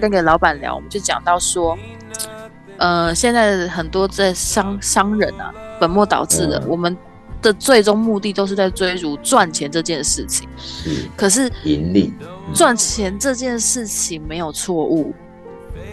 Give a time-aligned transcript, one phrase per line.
[0.00, 1.78] 跟个老板聊，我们就讲到说，
[2.78, 6.68] 呃，现在很多在商商人啊，本末倒置的，嗯。
[6.68, 6.96] 我们
[7.42, 10.48] 的最终目的都是在追逐赚钱这件事情。
[10.56, 11.08] 是。
[11.16, 12.12] 可是盈利，
[12.54, 15.14] 赚钱这件事情没有错误，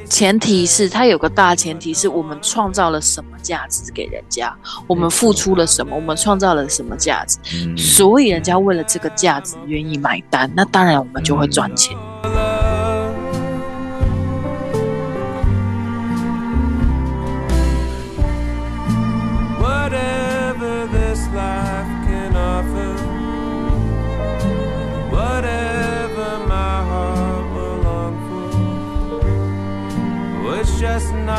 [0.09, 4.53] 前提是它有个大前提是我们创造了什么价值给人家，
[4.87, 11.98] 我们付出了什么，我们创造了什么价值，嗯，所以人家为了这个价值愿意买单，那当然我们就会赚钱。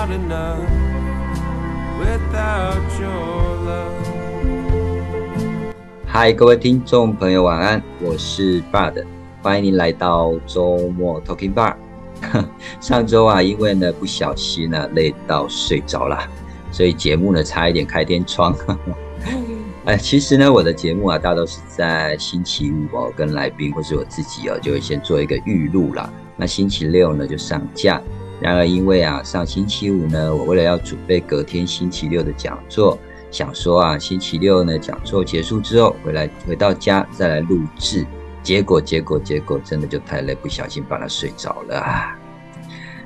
[0.09, 0.69] Not enough
[2.01, 3.93] without your love.
[6.07, 9.05] 嗨，各位听众朋友，晚安，我是 Bud，
[9.43, 11.75] 欢迎您来到周末 Talking Bar。
[12.81, 16.19] 上周啊，因为呢不小心呢、累到睡着了，
[16.73, 18.55] 所以节目呢差一点开天窗。
[19.85, 26.11] 哎，其实呢，我的节目啊，大都是在星期五哦，跟来宾或是我自己哦，就会先做一个预录啦。
[26.37, 28.01] 那星期六呢就上架。
[28.41, 32.97] 然而因为啊，上星期五呢，我为了要准备隔天星期六的讲座，
[33.31, 38.07] 想说啊，星期六呢讲座结束之后回来回到家再来录制，
[38.43, 42.17] 结果结果结果真的就太累，不小心把它睡着了啊。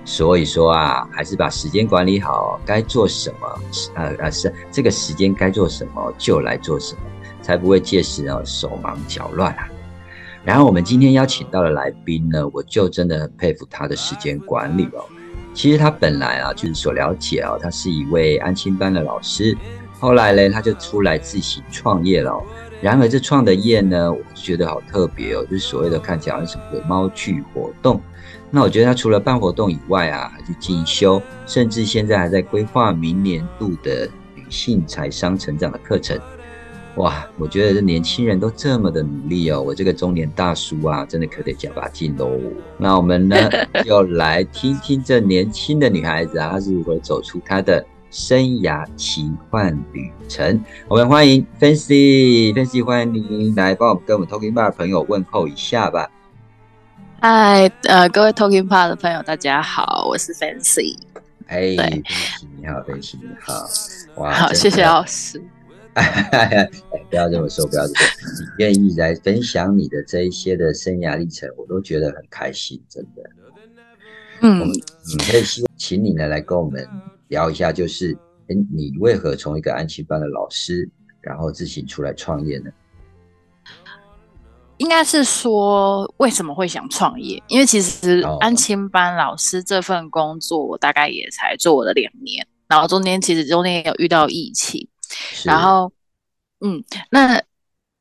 [0.05, 3.61] 所以说啊，还是把时间管理好，该做什么，
[3.95, 7.01] 呃呃是这个时间该做什么就来做什么，
[7.41, 9.67] 才不会届时呢手忙脚乱啊。
[10.45, 15.05] 然后我们今天邀请到的来宾呢，我就真的很佩服他的时间管理哦。
[15.55, 19.57] 其实他本来啊，就是所了解啊，他是一位安亲班的老师，
[20.01, 22.43] 后来呢，他就出来自行创业了、
[22.81, 28.01] 然而这创的业呢，我觉得好特别哦，就是所谓的看起来好像什么的猫剧活动。
[28.51, 36.19] 那我觉得他除了办活动以外啊，还去进修，甚至现在还在规划明年度的女性财商成长的课程。
[36.97, 42.39] 哇，我觉得这年轻人都这么的努力哦，我这个中年大叔啊，真的可得加把劲喽。
[42.77, 43.37] 那我们呢，
[43.83, 50.63] 就来听听这年轻的女孩子啊，她是如何走出她的生涯奇幻旅程。
[50.87, 56.11] 我们欢迎 Fancy，Fancy 欢迎您来帮我们跟我们 Talking Bar 的朋友问候一下吧。
[57.21, 60.99] 嗨，呃，各位 Talking Part 的朋友，大家好，我是 Fancy。
[61.47, 63.67] 哎对，Fancy 你好，Fancy 你好，
[64.23, 65.43] 哇，好，真谢谢老师。
[66.33, 66.71] 哎，
[67.11, 68.45] 不要这么说，不要这么说。
[68.45, 73.23] 你愿意来分享你的这一些的生涯历程，我都觉得很开心，真的。
[74.41, 74.73] 嗯，嗯，
[75.31, 76.89] 可以希望请你呢来跟我们
[77.29, 78.17] 聊一下，就是，
[78.49, 80.89] 哎，你为何从一个安亲班的老师，
[81.21, 82.71] 然后自行出来创业呢？
[84.79, 87.41] 应该是说为什么会想创业？
[87.47, 94.89] 因为其实哦安亲班老师这份工作，我大概也才做了两年，然后中间其实中间也有遇到疫情，是
[95.45, 95.93] 然后，
[96.61, 97.43] 嗯，那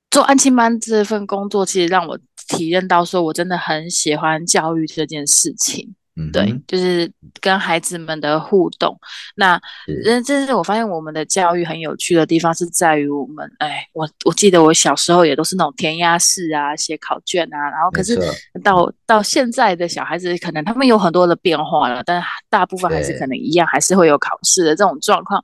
[0.09, 5.95] 做安亲班这份工作，其实让我体验到，说我真的很喜欢教育这件事情。
[6.17, 8.93] 嗯对，就是跟孩子们的互动。
[9.35, 18.19] 那是这这是我发现我们的教育很有趣的地方，是在于我们，哎，我我记得我小时候也都是那种填鸭式啊，写考卷啊，然后可是
[18.61, 25.43] 到到现在的小孩子，可能他们有很多的变化了，但大部分还是可能一样，还是会有考试的这种状况。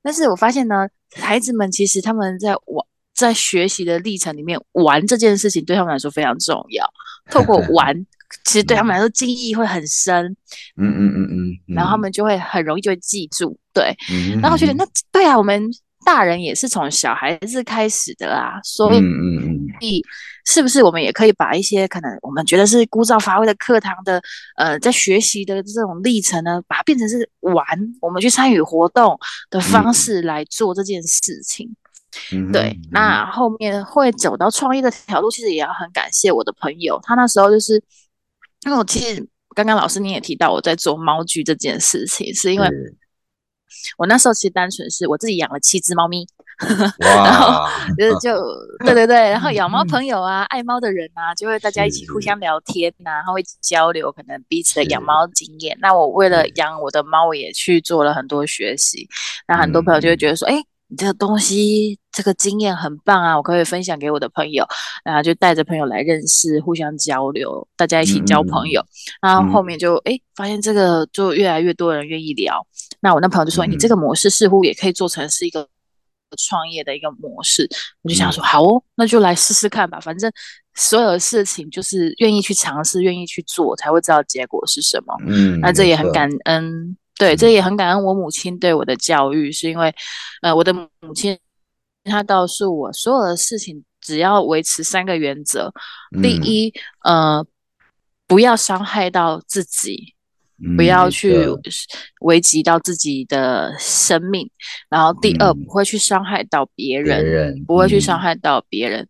[0.00, 2.86] 但是我发现呢，孩子们其实他们在玩。
[3.14, 6.84] 在学习的历程里面，玩这件事情对他们来说非常重要。
[7.30, 7.94] 透过 玩，
[8.44, 10.26] 其实对他们来说记忆会很深，
[10.76, 13.56] 嗯嗯嗯嗯，然后他们就会很容易就会记住。
[13.72, 13.96] 对，
[14.42, 15.62] 然后我觉得那对啊，我们
[16.04, 19.66] 大人也是从小孩子开始的啦，所以嗯嗯。
[19.80, 20.02] 嗯，
[20.44, 24.20] 是不是我们也可以把一些可能我们觉得是枯燥乏味的课堂的
[24.56, 27.64] 呃在学习的这种历程呢，把它变成是玩，
[28.02, 29.18] 我们去参与活动
[29.48, 29.82] 的方。
[29.82, 31.72] 嗯式来做这件事情。
[32.52, 37.74] 对，那后面会走到创业的条路，其实也要很感谢我的朋友，他那时候就是
[38.66, 39.24] 因为我其实
[39.54, 42.96] 刚刚老师你也提到我在做猫剧这件事情，是因为是
[43.98, 46.26] 我那时候其实单纯是我自己养了七只猫咪，
[47.00, 47.68] 哇，
[47.98, 48.36] 就是就
[48.84, 55.76] 对对对，然后养猫朋友啊，爱猫的人啊，就会大家一起互相聊天呐、然后会交流可能彼此的养猫经验。
[55.80, 59.08] 那我为了养我的猫，我也去做了很多学习。
[59.46, 60.54] 那很多朋友就会觉得说，哎、
[60.94, 64.64] 你这个东西，这个经验很棒啊，我可以分享给我的朋友，
[65.04, 68.80] 然后就带着朋友来认识，互相交流，大家一起交朋友。
[69.20, 72.64] 然后后面就哎、发现这个就越来越多人愿意聊。
[73.00, 75.68] 那我那朋友就说，嗯你这个模式似乎也可以做成是一个
[76.38, 77.68] 创业的一个模式。
[78.02, 80.30] 我就想说，嗯好哦，那就来试试看吧，反正
[80.76, 85.12] 所有的事情就是愿意去尝试，愿意去做，才会知道结果是什么。
[85.26, 89.94] 嗯，那这也很感恩，对，这也很感恩我母亲对我的教育，是因为，
[90.42, 91.38] 呃，我的母亲
[92.04, 95.72] 她告诉我，所有的事情只要维持三个原则，
[96.22, 96.42] 第嗯。
[96.44, 96.72] 一，
[97.04, 97.46] 呃，
[98.26, 100.14] 不要伤害到自己，
[100.76, 101.46] 不要去
[102.20, 104.50] 危及到自己的生命，
[104.88, 105.64] 然后第二，嗯。
[105.64, 108.00] 不会去伤害到别别人，不会去嗯。
[108.00, 109.06] 伤害到别人，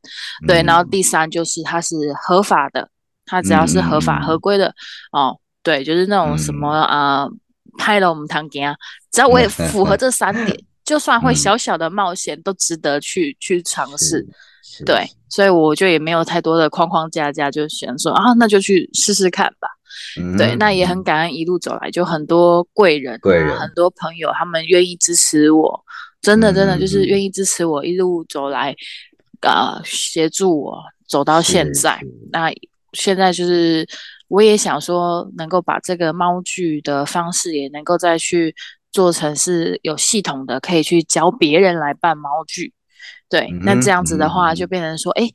[0.47, 0.91] 对，然后嗯。
[0.91, 2.89] 第三就是它是合法的，
[3.25, 4.75] 它只要是合法合规的
[5.13, 6.83] 哦，对，就是那种什么嗯。
[6.83, 7.29] 啊，
[7.79, 8.77] 拍了我们堂家，
[9.13, 14.27] 只要我也符合这三点，就算会嗯小小的冒险，都值得去去尝试。
[14.85, 19.69] 对，所以我就也没有太多的框框架架，就想说啊，那就去试试看吧。
[20.37, 25.85] 对，嗯那也很感恩一路走来，就很多贵人、啊，贵人很多朋友，他们愿意支持我，
[26.21, 28.75] 真的真的就是愿意支持我一路走来，
[29.43, 32.01] 呃，协助我走到现在。
[32.33, 32.51] 那
[32.93, 33.87] 现在就是
[34.29, 38.55] 我也想说，能够把这个猫剧的方式也能够再去
[38.93, 42.73] 做成是有系统的，可以去教别人来办猫剧。
[43.29, 45.29] 对，那嗯这样子的话，嗯就变成说，哎。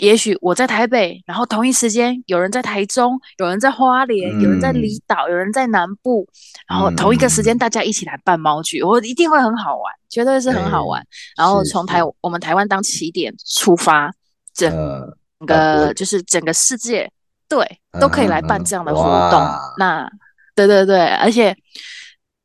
[0.00, 6.24] 也许我在台北，然后同一时间有人在台中，有人在花莲，有人在离嗯岛，有人在南部，
[6.68, 11.04] 然后同一个时间大家一起来办猫剧，我一定会很好玩，绝对是很好玩。
[11.36, 14.08] 然后是从台是我们台湾当起点出发，
[14.54, 15.12] 整呃
[15.44, 17.10] 个就是整个世界
[17.48, 17.66] 对
[18.00, 19.74] 都可以来办这样的活动哇。
[19.78, 20.10] 那
[20.54, 21.56] 对对对，而且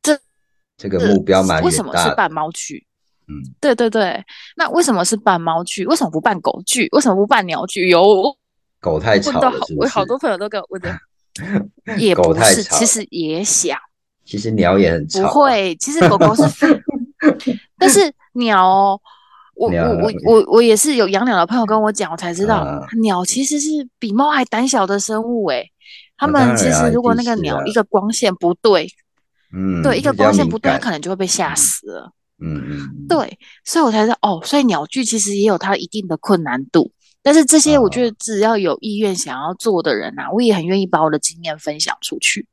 [0.02, 0.18] 这
[0.76, 2.86] 这个目标蛮为什么是办猫剧？
[3.26, 4.22] 嗯，对对对，
[4.56, 5.86] 那为什么是办猫剧？
[5.86, 6.88] 为什么不办狗剧？
[6.92, 7.88] 为什么不办鸟剧？
[7.88, 8.02] 有
[8.80, 9.76] 狗太吵了，是是？
[9.78, 10.94] 我好多朋友都跟我问的，
[11.96, 13.78] 也狗不是，太吵其实也想，
[14.24, 16.42] 其实鸟也很吵啊，不会，其实狗狗是，
[17.78, 19.00] 但是鸟哦，
[19.56, 23.68] 我我我我我也是有养鸟的朋友跟我讲，我才知道嗯鸟其实是
[23.98, 25.70] 比猫还胆小的生物诶。
[26.16, 28.88] 它啊当们其实如果那个鸟一个光线不对，
[29.52, 32.12] 嗯，对一个光线不对，它可能就会被吓死了。
[32.40, 36.90] 嗯嗯，嗯，对，所以我才知道哦，所以鸟剧其实也有它一定的困难度，
[37.22, 42.46] 但是这些我觉啊得只要有意愿想要做的人啊，我也很愿意把我的经验分享出去。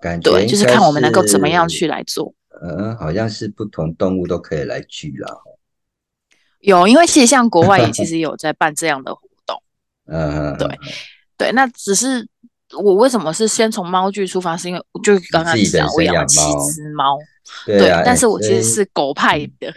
[0.00, 2.34] 对，感觉应就是看我们能够怎么样去来做。
[2.62, 5.28] 嗯，好像是不同动物都可以来聚啦。
[6.64, 9.62] 有，因为其实像国外也 其实有在办这样的活动。
[10.06, 10.68] 嗯，对
[11.36, 12.26] 对，那只是
[12.78, 16.38] 我为什么是先从猫剧出发，是因为就刚刚自己讲我养了七
[16.72, 17.18] 只猫，
[17.66, 19.68] 对啊，哎但是我其实是狗派的。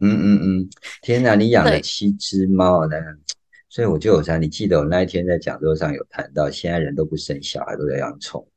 [0.00, 0.68] 嗯嗯嗯，
[1.02, 2.96] 天哪，你养了七只猫，那
[3.68, 8.51] 所以我就有想，你记得我那一天在讲座上有谈到，现在人都不生小孩，都在养宠物。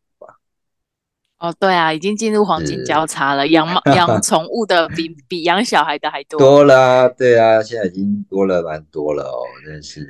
[1.47, 6.39] 哦，对啊，已经进入黄金交叉了，养猫 养宠物的比比养小孩的还多。
[6.39, 10.07] 多啦，对啊，现在已经多了蛮多了哦，真是，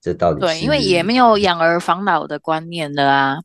[0.00, 3.38] 这到底对，因为也没有养儿防老的观念了啊。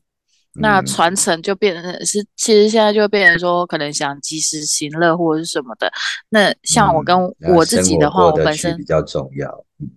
[0.58, 5.92] 那嗯传承就变成是，其实现在就变成说，可能想及时行乐或者是什么的。
[6.30, 7.16] 那像我跟
[7.54, 9.64] 我自己的话，我本身比较重要。
[9.80, 9.90] 嗯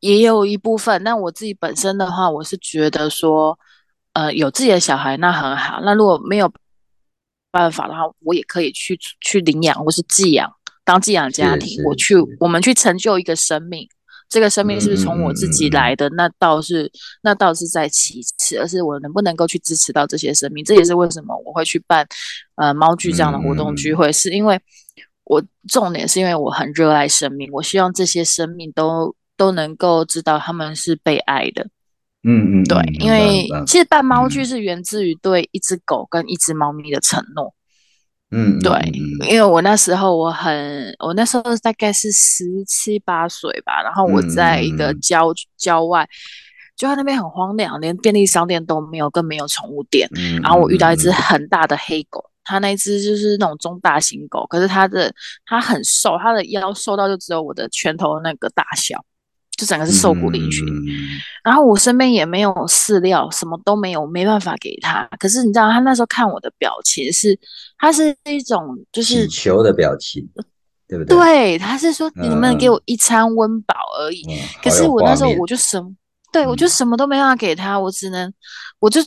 [0.00, 3.56] 也有一部分，但我自己本身的话，我是觉得说，
[4.12, 5.80] 呃，有自己的小孩那很好。
[5.82, 6.52] 那如果没有
[7.50, 10.50] 办法的话，我也可以去去领养或是寄养，
[10.84, 13.88] 当寄养家庭，我去我们去成就一个生命。
[14.28, 16.08] 这个生命是不是从我自己来的？
[16.10, 16.90] 那倒是
[17.22, 20.64] 那倒是在其次，而是我能不能够去支持到这些生命。
[20.64, 22.06] 这也是为什么我会去办
[22.54, 24.58] 呃猫剧这样的活动聚会，是因为
[25.24, 31.68] 我重点是因为我很热爱生命，我希望这些生命都都能够知道他们是被爱的。
[32.24, 37.54] 嗯嗯，对，嗯因为其实办猫剧嗯是源自于对一只狗跟一只猫咪的承诺。
[38.30, 38.72] 嗯，嗯对
[39.28, 46.08] 因为我那时候我很，我那时候大概是十七八岁吧，然后我在一个郊郊外，
[46.76, 50.08] 就在那边很荒凉，连便利商店都没有，更没有宠物店。
[50.16, 55.12] 嗯，然后我遇到一只嗯很大的黑狗，它那只就是那种中大型狗，可是它的
[55.44, 59.04] 它很瘦，它的腰瘦到就只有我的拳头那个大小，
[59.62, 60.68] 就整个是瘦骨嶙峋。
[60.68, 60.82] 嗯
[61.44, 65.08] 然后我身边也没有饲料，什么都没有，没办法给他。
[65.18, 67.36] 可是你知道，他那时候看我的表情是，
[67.78, 70.24] 他是一种就是祈求的表情，
[70.86, 71.16] 对不对？
[71.16, 74.22] 对，他是说你能不能给嗯我一餐温饱而已。
[74.28, 75.92] 嗯，可是我那时候我就什么，
[76.32, 78.32] 对我就嗯什么都没办法给他，我只能，
[78.78, 79.00] 我就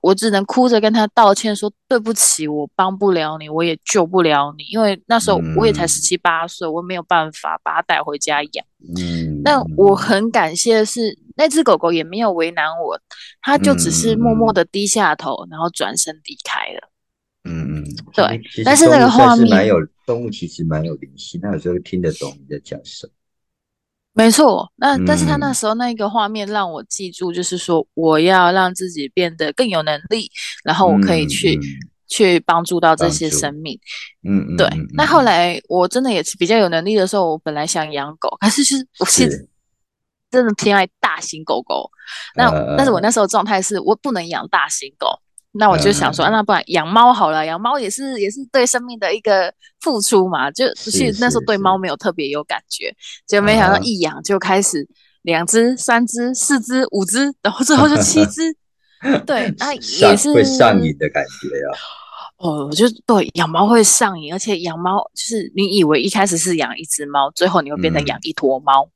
[0.00, 8.64] 我只能哭着跟他道歉说对不起，我帮不了你，我也救不了你，因为那时候我也才嗯十七八岁，我没有办法把他带回家养。
[8.96, 9.66] 嗯，但嗯。
[9.76, 13.00] 我很感谢的是，那只狗狗也没有为难我，
[13.40, 14.54] 它就只是默默嗯。
[14.54, 16.88] 的低下头，然后转身离开了。
[17.44, 17.84] 嗯嗯，
[18.14, 23.12] 对但是那个画面是蛮有动物，其实蛮有灵性，它有时候听得懂你在讲什么。
[24.14, 25.54] 没错，那但是他那嗯。
[25.54, 30.30] 时候那个画面让我记住，就是说我要让自己变得更有能力，
[30.64, 33.78] 然后我可以嗯去、嗯去帮助到这些生命。
[34.28, 39.48] 嗯嗯，对，嗯那后来我真的也是比较有能力的时候，我本来想养狗，可是就是我是
[40.30, 41.90] 真的偏爱大型狗狗。
[42.36, 45.08] 那、呃但是我那时候状态是我不能养大型狗，
[45.52, 50.50] 那我就想说，嗯啊那不然养猫好了，养猫也是也是对生命的一个付出嘛。
[50.50, 52.94] 就是其实那时候对猫没有特别有感觉，
[53.26, 54.86] 结果没想到啊一养就开始
[55.22, 58.54] 两只、三只、四只、五只，然后最后就七只。
[59.26, 61.74] 对，那也是会上瘾的感觉啊。
[62.42, 68.88] 哦，我就对养猫会上瘾，而且养猫就是你以为一开始是养一只猫，最后你会变成嗯养一坨猫，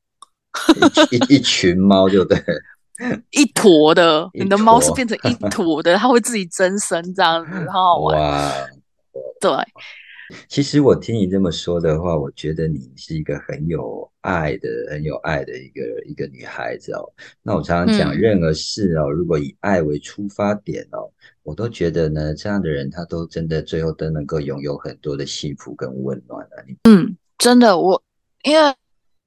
[1.10, 2.36] 一一一群猫就对，
[3.30, 8.20] 一坨的，一你的猫是变成一 坨的，它会自己增生这样子，很好玩。
[8.20, 8.52] 哇！
[9.40, 9.50] 对，
[10.48, 17.12] 其实我听你这么说的话，我觉得你是一个很有爱的、很有爱的一个一个女孩子哦。
[17.42, 21.10] 那我常常讲，嗯任何事哦，如果以爱为出发点哦，
[21.42, 26.64] 我都觉得呢，这样的人他都真的最后都能够拥有很多的幸福跟温暖啊。
[26.66, 26.76] 你
[27.38, 28.02] 真的，我
[28.42, 28.74] 因为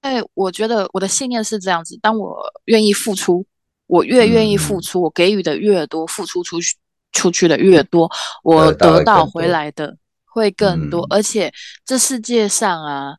[0.01, 3.45] 哎我觉得我的信念是这样子，当我愿意付出，
[3.87, 6.75] 我越愿意付嗯出，我给予的越多，付出出去
[7.11, 8.09] 出去的越多，
[8.43, 9.97] 我得到回来的
[10.31, 11.01] 会更多。
[11.05, 11.51] 嗯而且
[11.85, 13.15] 这世界上啊，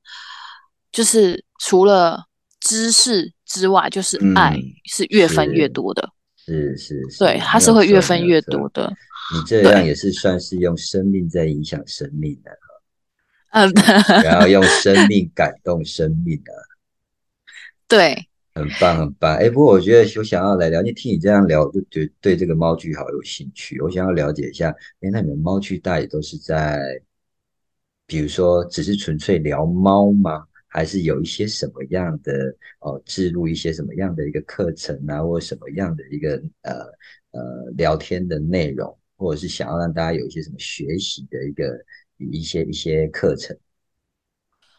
[0.92, 2.24] 就是除了
[2.60, 6.08] 知识之外，就是爱嗯是越分越多的。
[6.36, 8.92] 是是是，对，它是会越分越多的。
[9.32, 12.50] 你这样也是算是用生命在影响生命的，
[13.52, 13.70] 嗯，
[14.24, 16.52] 然后用生 命感动生命啊。
[17.86, 18.28] 对，
[18.60, 19.36] 很棒，很棒。
[19.36, 23.80] 哎，不过我觉得我想要来聊，你听你这样聊，就觉对这个猫剧好有兴趣。
[23.80, 24.68] 我想要了解一下，
[25.00, 26.78] 哎，那你们猫剧大也都是在，
[28.06, 30.46] 比如说只是纯粹聊猫吗？
[30.72, 32.32] 还是有一些什么样的
[32.80, 36.72] 哦，置入一些什么样的一个课程啊，或什么样的一个呃
[37.32, 41.76] 呃聊天的内容，或者是想要让大家有一些什么学习的一个
[42.18, 43.56] 一些一些课程？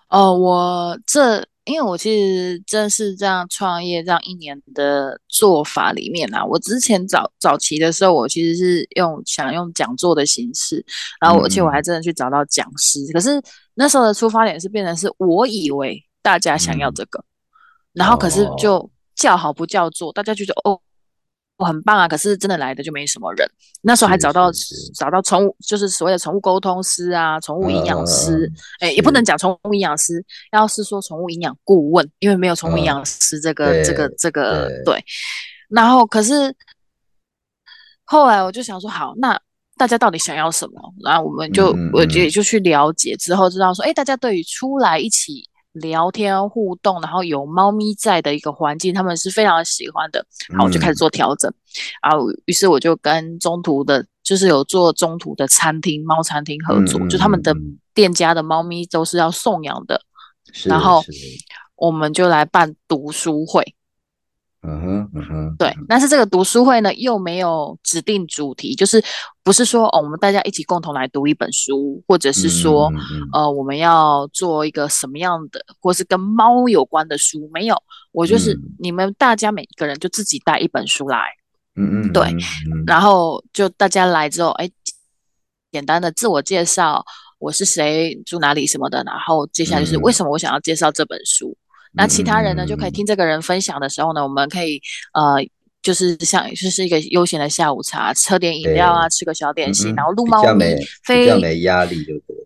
[0.08, 10.84] 哦，我这因为我其实正是这样创业这样一年的做法里面啊，我之前早早期的时候，我其实是用想用讲座的形式，
[11.20, 13.42] 然后我而且我还嗯真的去找到讲师，可是
[13.76, 17.24] 那时候的出发点是变成是我以为大家想要嗯这个，
[17.94, 20.82] 然后可是哦就叫好不叫座，大家就觉得哦。
[21.62, 23.48] 我很棒啊，可是真的来的就没什么人。
[23.84, 24.52] 那时候还找到
[24.96, 35.06] 找到宠物，就是所谓的宠物沟通师啊，宠物营养师，嗯哎，也不能讲宠物营养师，要是说宠物营养顾问，因为没有宠物营嗯养师这个、这个这个对对。
[35.70, 36.54] 然后可是
[38.06, 39.40] 后来我就想说，好，那
[39.78, 40.82] 大家到底想要什么？
[41.04, 50.26] 然后我们就、嗯嗯我也嗯就去了解之后，知道说，哎，大家对于出来一起聊天互动，然后有猫咪在的一个环境，他们是非常喜欢的。
[50.58, 51.52] 好，我就开始嗯做调整。
[52.02, 57.56] 然后于是我就跟中途的，就是有做中途的餐厅猫餐厅合作，嗯就他们的
[57.94, 60.02] 店家的猫咪都是要送养的，
[60.66, 61.02] 然后
[61.76, 63.76] 我们就来办读书会。
[64.64, 69.04] 嗯哼嗯哼，对，但是这个读书会呢，又没有指定主题，就是
[69.44, 73.30] 不是说哦，我们大家一起共同来读一本书，或者是说，嗯嗯嗯。
[73.34, 77.76] 呃，我们要做一个什么样的，或是跟猫有关的书，没有，
[78.12, 78.62] 我就是嗯。
[78.80, 81.20] 你们大家每一个人就自己带一本书来，
[81.76, 82.36] 嗯嗯，对
[82.86, 84.70] 然后就大家来之后，哎，
[85.72, 87.04] 简单的自我介绍，
[87.40, 90.02] 我是谁，住哪里什么的，然后接下来就是嗯。
[90.02, 91.58] 为什么我想要介绍这本书。
[91.94, 94.80] 那其他人呢，嗯就可以听这个人分享的时候呢，我们可以
[95.14, 95.44] 呃，
[95.82, 100.76] 就是像就是一个悠闲的下午茶，喝点饮料啊，吃个小点心，嗯嗯然后撸猫咪
[101.08, 102.38] 比较没，压力，对不对？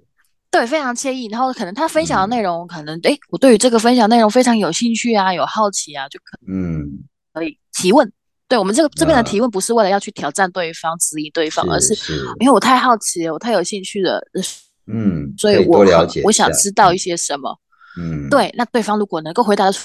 [0.51, 1.27] 对，非常惬意。
[1.27, 8.10] 然后可能他分享的嗯内容，可能诶，我对于这个分享内容非常有兴趣啊，有好奇啊，就可嗯可以，提问。
[8.48, 14.42] 对我们这个这边的啊提问，不是为了要去挑战对方、质疑对方，而是是因为我太好奇了，我太有兴趣了，呃
[14.88, 17.60] 嗯，所以我我了解一下想知道一些什么。
[17.98, 19.80] 嗯，对，那对方如果能够回答出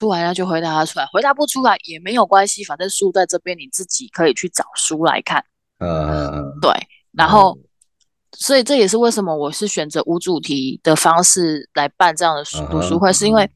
[0.00, 5.44] 出来，那就回答他出来；回答不出来也没有关系，反正书在这边，你自己可以去找书来看。
[5.78, 6.72] 嗯，对，
[7.12, 7.56] 然后，
[8.32, 13.48] 所以这也是为什么我是选择无主题的方式来办这样的读书会，是因为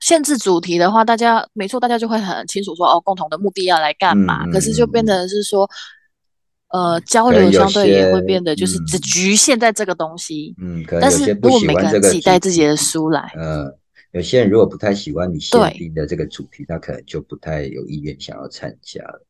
[0.00, 4.44] 限制主题的话，大家没错，大家就会很清楚说哦，共同的目的要来干嘛。
[4.44, 5.68] 嗯可是就变成是说，
[6.68, 10.54] 呃，交流相对也会变得就是只嗯局限在这个东西。
[10.60, 13.72] 嗯，可是如果每个人自己带自己的书来，嗯，
[14.12, 19.26] 有些人如果不太喜欢你限对定的这个主题，他可能就不太有意愿想要参加了。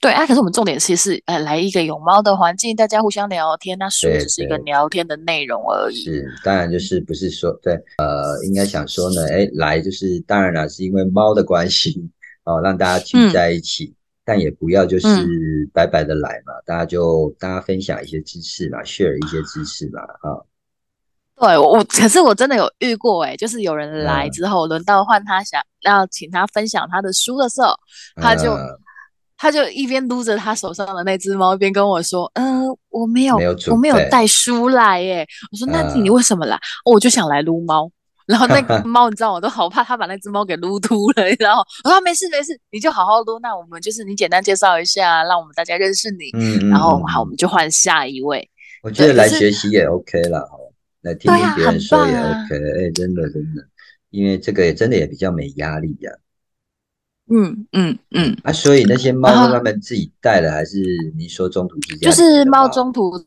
[0.00, 5.96] 对啊，可是我们重点其实是，呃，来一个有猫的环境，大家互相聊天，那书对只是一个聊天的内容而已。
[5.96, 12.10] 是，当然就是不是说对，呃，应该想说呢，哎，来就是当然了，是因为猫的关系
[12.44, 13.30] 哦，让大家聚嗯。
[13.30, 13.92] 在一起，
[14.24, 20.40] 但也不要就是嗯白白的来嘛，大家就大家分享一些知识嘛，share 一些知识嘛，啊，
[21.40, 27.72] 对我，我可是我真的有遇过哎、就是有人来嗯之后，轮到换他想要请他分享他的书的时候，
[28.20, 28.78] 他就呃
[29.38, 37.90] 他就一边撸着他手上的那只猫，一边跟我说：“嗯、我没有，没有我没有带书来耶。”我说：“那你嗯为什么来？”哦，我就想来撸猫。
[38.26, 41.24] 然后那个 猫，你知道，我都好怕它把那只猫给撸秃了。
[41.38, 43.38] 然后我说：“没事没事，你就好好撸。
[43.40, 46.68] 那我们就是你简单介绍一下，让我们大家认识你。
[46.68, 48.46] 然后好，我们就换下一位。
[48.82, 50.59] 我觉得来学习也 OK 了，哦，
[51.02, 53.66] 来听听别人说也 OK，哎，真的真的，
[54.10, 56.12] 因为这个也真的也比较没压力呀。
[57.32, 60.78] 嗯嗯嗯，啊，所以那些猫是他们自己带的，还是
[61.16, 63.24] 你说中途之家就是猫中途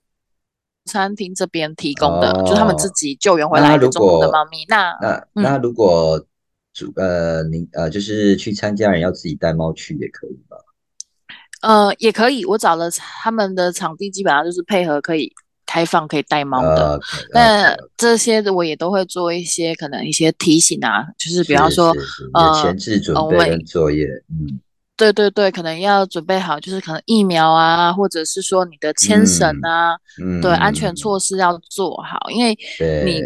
[0.86, 4.65] 餐厅这边提供的，就是他们自哦己救援回那如来的中途的果猫咪。
[4.68, 6.24] 那那嗯那如果
[6.74, 10.58] 主呃你呃就是去参加人要自己带猫去也可以吗？
[11.62, 15.32] 呃也可以，我找了他们的场地，基本上就是配合可以
[15.65, 17.00] 开放可以带猫的。
[17.32, 21.93] 那这些我也都会做一些可能一些提醒啊，就是比方说
[22.34, 24.60] 呃前置准备跟作业，嗯
[24.96, 30.96] 对对对，可能要准备好，就是可能疫苗啊，或者是说你的牵绳啊，嗯，对，安全嗯。
[30.96, 32.56] 措施要做好，因为
[33.04, 33.18] 你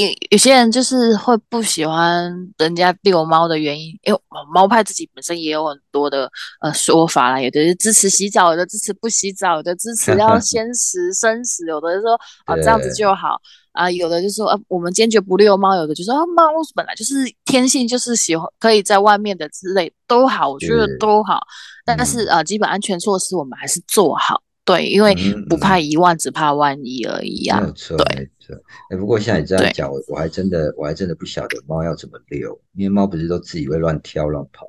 [0.00, 4.20] 有有些人就是会不喜欢人家遛猫的原因，因为
[4.52, 12.14] 猫派自己本身也有很多的呃说法啦，有的是支持洗澡，有的支持不洗澡，有的支持要 先食生食，有的说
[12.46, 13.40] 啊这样子就好
[13.78, 16.42] 啊，有的就说啊我们坚决不遛猫，有的就说啊猫
[16.74, 21.40] 本来就是天性就是喜欢可以在外面的之类都好，我觉得都好，
[21.84, 24.42] 但是嗯啊基本安全措施我们还是做好。
[24.64, 27.58] 对，因为嗯不怕嗯一万，只怕万一而已啊。
[27.58, 28.54] 没有错，对没错。
[28.90, 34.66] 哎，不过像你这样讲，我我还真的我还真的不晓得猫要怎么遛，因为猫不是都自己会乱跳乱跑。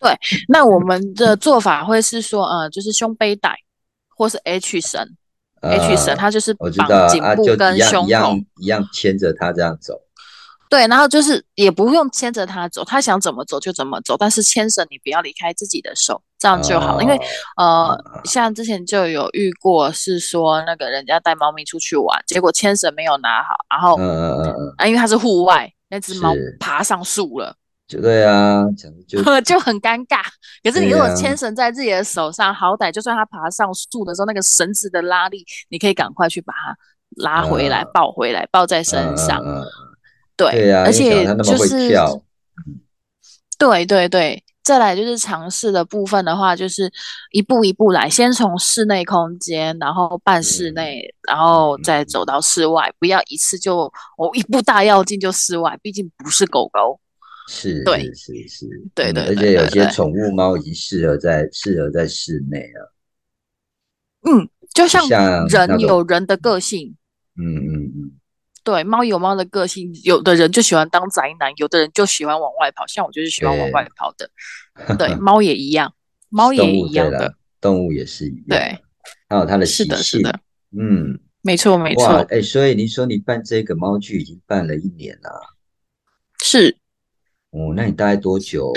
[0.00, 0.14] 对
[0.48, 3.56] 那我们的做法会是说，呃，就是胸背带
[4.14, 5.16] 或是 H 绳、
[5.62, 8.06] h 绳，呃它就是绑颈部跟胸口。
[8.06, 9.94] 一样一样牵着它这样走。
[10.70, 17.02] 对，然后就是也不用牵着它走，它想怎么走就怎么走，但是牵绳你不要离开自己的手，这样就好了。
[17.02, 17.16] 因为
[17.56, 27.56] 哦呃，像之前就有遇过，是说那个人家带猫咪出去玩，结果牵绳没有拿好，然后嗯嗯嗯嗯，啊，因为它是户外，那只猫爬上树了。
[27.88, 30.20] 就对啊，讲就 就很尴尬。
[30.62, 36.76] 可是你如果牵绳在自己的手上，好歹就算它爬上树的时候，那个绳子的拉力，你可以赶快去把它
[37.16, 39.42] 拉回来、嗯抱回来，抱在身上。
[40.36, 41.90] 对，对啊，而且就是，
[43.58, 44.44] 对对对。
[44.62, 46.92] 再来就是尝试的部分的话，就是
[47.32, 57.00] 一步一步来，先从室内空间，然后半室嗯内，然后嗯再走到室外，不要一次就我一步大跃进就室外，毕竟不是狗狗。
[57.50, 62.94] 是对是是是，对对嗯而且有些宠物猫已经适合在适合在室内了。
[64.28, 66.94] 嗯，就像像人有人的个性，
[67.36, 68.12] 嗯嗯嗯，
[68.62, 74.30] 对，猫有猫的个性，有的人就喜欢当宅男，有的人就喜欢往外跑，像我就是喜欢往外跑的。
[74.98, 75.94] 对，猫也一样，
[76.28, 78.78] 猫也一样的，，动物也是一样，对，
[79.30, 80.40] 还有它的是的，习性，是的，
[80.76, 85.56] 嗯，没错，没，错，哎，所以您说你办这个猫剧已经办了一年了，
[86.44, 86.76] 是。
[87.50, 88.72] 哦，那你大概多久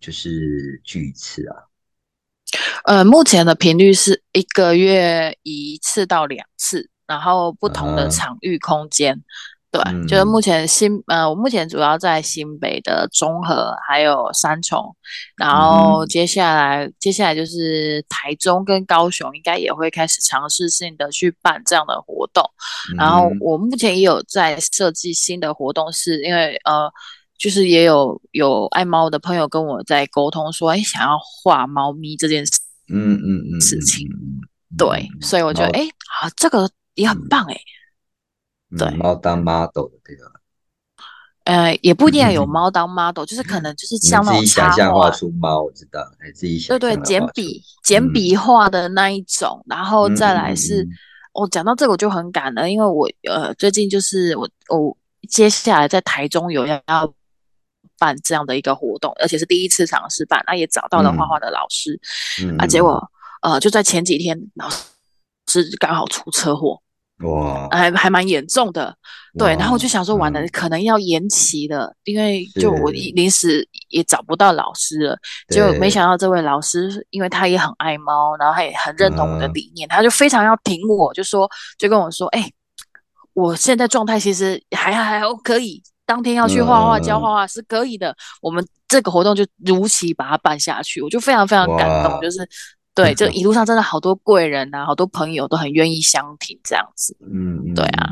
[0.00, 1.56] 就是聚一次啊？
[2.84, 9.18] 呃，目前的频率是一个月一次到两次，然后不同的啊场域空间。
[9.70, 14.94] 对，就是嗯目前新呃，我目前主要在新北的中和还有三重，
[15.34, 22.44] 然后嗯接下来接下来就是台中跟高雄，应该也会开始尝试性的去办这样的活动。
[22.98, 26.92] 然后嗯我目前也有在设计新的活动，是因为呃，
[27.38, 32.52] 就是也有有爱猫的朋友跟我在沟通说，哎，想要画猫咪这件事。
[32.88, 34.06] 嗯嗯嗯事情
[34.76, 35.88] 对，所以我觉得，猫哎，
[36.20, 37.56] 好，这个也很棒，哎，
[38.70, 40.30] 嗯对猫当 model 的这个？
[41.44, 50.88] 呃，也不一定要有猫当 model，就是可能就是你像那种自己想插象画画，出猫，我知道，哎，自己想对对，简笔简笔画的那一种，然后嗯再来是嗯，
[51.32, 54.96] 我讲到这个我就很感恩，因为我呃最近就是我我
[55.28, 57.14] 接下来在台中有要要
[58.02, 61.28] 办这样的一个活动，而且是第一次尝试办，那也找到了画嗯。
[61.28, 62.00] 画的老师，
[62.42, 62.56] 嗯。
[62.58, 62.68] 啊，嗯。
[62.68, 63.00] 结果
[63.42, 64.68] 呃就在前几天，老
[65.46, 66.80] 师刚好出车祸，
[67.24, 68.96] 哇，还还蛮严重的。
[69.38, 70.48] 对，然后我就想说，完了，嗯。
[70.52, 79.54] 可能要延期了，因为就我临时也找不到老师了，结果没想到这位老师，因为他也很爱猫，然后他也很认同我的嗯。
[79.54, 82.50] 理念，他就非常要挺我，就说就跟我说，哎、
[83.32, 92.48] 我现在状态其实还还还可以，当天要去画画、教嗯画画是可以的，我们这个活动就如期把它办下去，我就非常非常感动，就是。
[92.94, 97.16] 对，这一路上真的好多贵人呐、好多朋友都很愿意相挺这样子。
[97.20, 98.10] 嗯嗯，对啊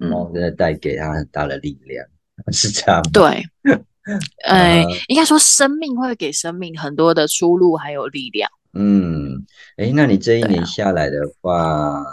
[0.00, 2.04] 嗯，真的带给他很大的力量，
[2.52, 3.00] 是这样？
[3.12, 3.40] 对，
[4.44, 8.50] 哎、啊应该说生命会给生命很多的出路还有力量。
[8.72, 12.04] 嗯，哎，那你这一年下来的话，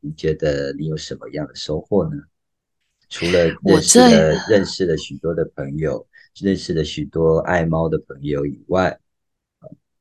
[0.00, 2.16] 你觉得你有什么样的收获呢？
[3.08, 6.06] 除了认识了认识了许多的朋友，
[6.40, 8.98] 认识了许多爱猫的朋友以外，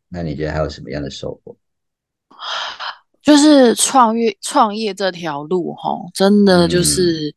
[0.10, 1.56] 那你觉得还有什么样的收获？
[3.22, 7.36] 就是创业创业这条路，哈，真的就嗯是、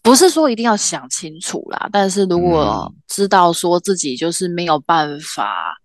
[0.00, 3.00] 不是说一定要想清楚啦，但是如果嗯。
[3.06, 5.76] 知道说自己就是没有办法，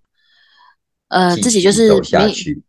[1.10, 2.64] 呃，自己就是下没去，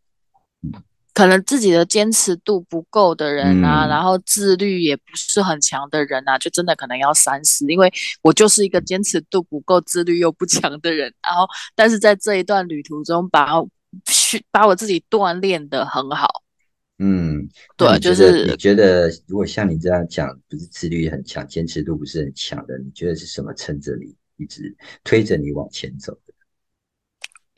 [1.20, 7.66] 可能自己的坚持度不够的人啊，嗯然后自律也不是很强的人啊，就真的可能要三思。
[7.66, 13.52] 因为我就是一个坚持度不够、自律又不强的人，然后但是在这一段旅途中把
[14.06, 16.26] 去把我自己锻炼的很好。
[16.98, 26.29] 嗯，对就是得你觉得如果像你这样讲，不是自律很强，坚持度不是很强的，你觉得是什么撑着你一直推着你往前走的？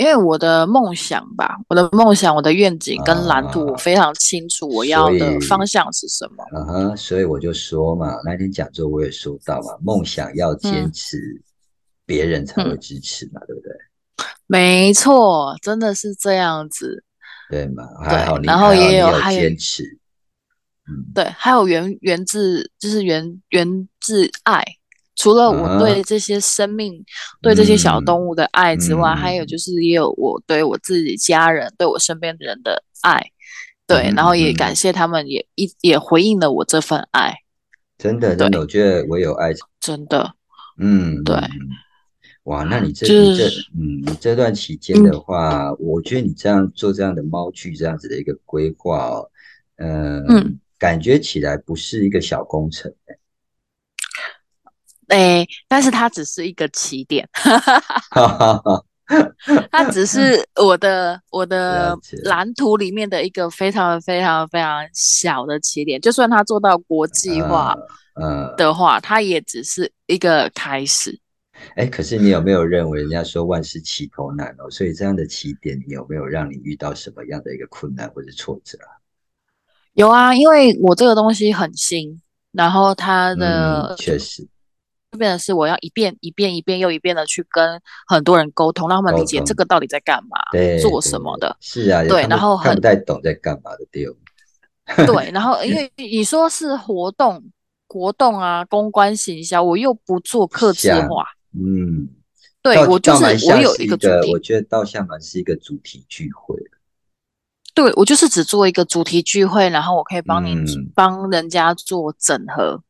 [0.03, 6.45] 因为我的梦想吧，我的梦想、我的愿景跟蓝图，我啊非常清楚我要的方向是什么。
[6.57, 11.41] 嗯哼，所以我就说嘛，那天讲座我也说到嘛，梦想要坚嗯持，
[12.05, 13.73] 别人才会嗯支持嘛，对不对？
[14.49, 17.05] 没错，真的是这样子。
[17.49, 19.85] 对嘛，还好你然后也有还有坚持，
[20.88, 24.65] 嗯对，还有源源自就是源源自爱。
[25.14, 27.05] 除了我啊对这些生命、
[27.40, 29.46] 对这些小嗯动物的爱之外，还有嗯。
[29.46, 33.20] 就是也有我对我自己家人、对我身边的人的爱。
[33.87, 37.35] 对，嗯然后也嗯感谢他们也一也回应了我这份爱，
[37.98, 40.35] 真的真的，对我觉得我有爱，真的。
[40.79, 41.37] 嗯，对
[42.44, 43.44] 哇，那你这就你这
[43.77, 49.31] 嗯，你这段期间的话，我觉得你这样做这样的猫剧这样子的一个规划哦，
[49.77, 52.92] 嗯嗯，感觉起来不是一个小工程，
[55.12, 57.59] 诶，但是它只是一个起点， 哈
[58.29, 58.85] 哈哈。
[59.70, 61.94] 它只是我的我的
[62.25, 66.01] 蓝图里面的一个非常非常非常小的起点。
[66.01, 67.77] 就算它做到国际化
[68.18, 71.18] 嗯，的话，它也只是一个开始。
[71.77, 74.70] 哎，可是你有没有认为人家说万事起头难哦？
[74.70, 78.96] 所以这样的起点，你有没有让你遇到什么样的一个困难或者挫折啊？
[79.92, 82.18] 有啊，因为我这个东西很新，
[82.53, 84.48] 然后它的嗯，确实，就
[85.18, 91.57] 变成是我要一遍一遍一遍又一遍的去跟很多人沟通，让他们理解这个到底在干嘛，对，做什么的。
[91.61, 94.14] 是啊，对然后很看不太懂在干嘛的对哦。
[95.07, 97.42] 对，然后因为 你说是活动、
[97.88, 102.09] 活动啊、公关行销，我又不做客制化，嗯，
[102.62, 106.57] 对我就是我有一个主是一个，题我，觉得倒像蛮是一个主题聚会。
[107.75, 112.83] 对我就是只做一个主题聚会，然后我可以帮你嗯帮人家做整合，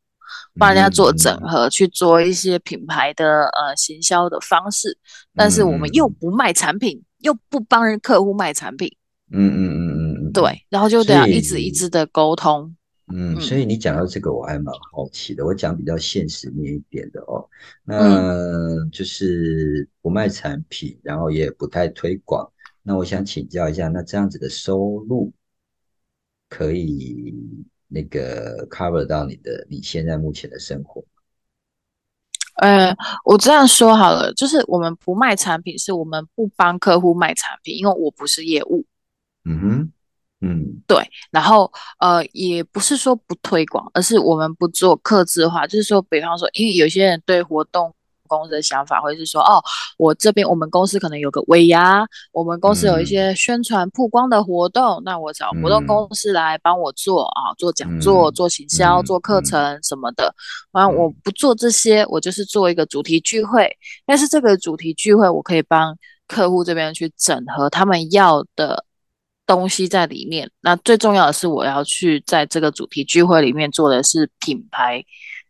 [0.59, 4.97] 帮人家做整嗯合，去做一些品牌的呃行销的方式，
[5.35, 8.95] 但是我们又嗯不卖产品，又不帮人客户卖产品，
[9.31, 12.75] 嗯嗯嗯嗯嗯，对，然后就这样一直一直的沟通，
[13.13, 13.41] 嗯，嗯。
[13.41, 15.45] 所以你讲到这个，我还蛮好奇的。
[15.45, 17.49] 我讲比较现实面一点的哦，
[17.87, 17.99] 嗯。
[17.99, 22.51] 那就是不卖产品，然后也不太推广。
[22.83, 25.33] 那我想请教一下，那这样子的收入
[26.49, 27.33] 可以
[27.93, 31.07] 那个 cover 到你的你现在目前的生活吗？
[32.57, 38.85] 呃，我这样说好了，就是我们不卖产品，是我们不帮客户卖产品，因为我不是业务。
[39.45, 39.93] 嗯哼，
[40.41, 47.95] 嗯对，然后呃，也不是说不推广，而是我们不做客制化，就是说，比方说，因为有些人对活动
[48.29, 49.63] 公司的想法会是说，哦，
[49.99, 53.07] 我这边我们公司可能有个尾牙，我们公司有一嗯。
[53.07, 55.87] 些宣传曝光的活动，那我找活动嗯。
[55.87, 59.45] 公司来帮我做啊，做讲座、嗯做行销、嗯做课嗯。
[59.45, 60.35] 程什么的。
[60.73, 61.15] 完了，我嗯。
[61.23, 63.71] 不做这些，我就是做一个主题聚会，
[64.07, 68.85] 但是这个主题聚会，我可以帮客户这边去整合他们要的
[69.47, 70.51] 东西在里面。
[70.61, 75.05] 那最重要的是，我要去在这个主题聚会里面做的是品牌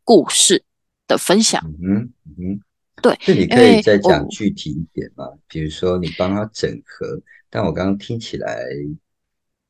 [0.05, 0.65] 故事
[1.13, 1.63] 的分享。
[1.83, 2.61] 嗯嗯。
[3.01, 5.27] 对，这你可以再讲具体一点吗？
[5.49, 7.21] 比如说你帮他整合，
[7.51, 8.65] 但我刚刚听起来，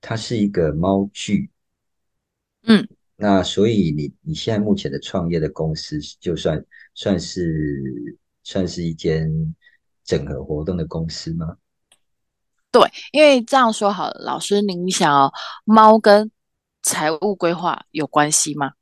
[0.03, 1.49] 它是一个猫剧，
[2.65, 6.63] 嗯，那所以你你现在目前的创业的公司，就算
[6.95, 9.55] 算是算是一间
[10.05, 11.57] 整合活动的公司吗？
[12.71, 15.33] 对，因为这样说好了，老师您想哦，
[15.65, 16.31] 猫跟
[16.83, 18.73] 财务规划有关系吗？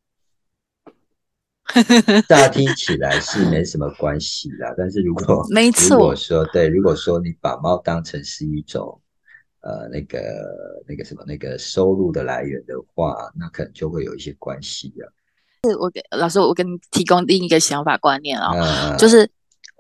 [2.28, 9.00] 大家听起来是没什么关系啦， 但是如果没错如果说对，如果说你把猫当成是一种
[9.60, 10.18] 呃那个
[10.88, 15.12] 那个什么那个收入的来源的话，那可能就会有一些关系了。
[15.64, 16.02] 是我给。
[16.16, 19.28] 老师，我给你提供另一个想法观念哦，嗯，就是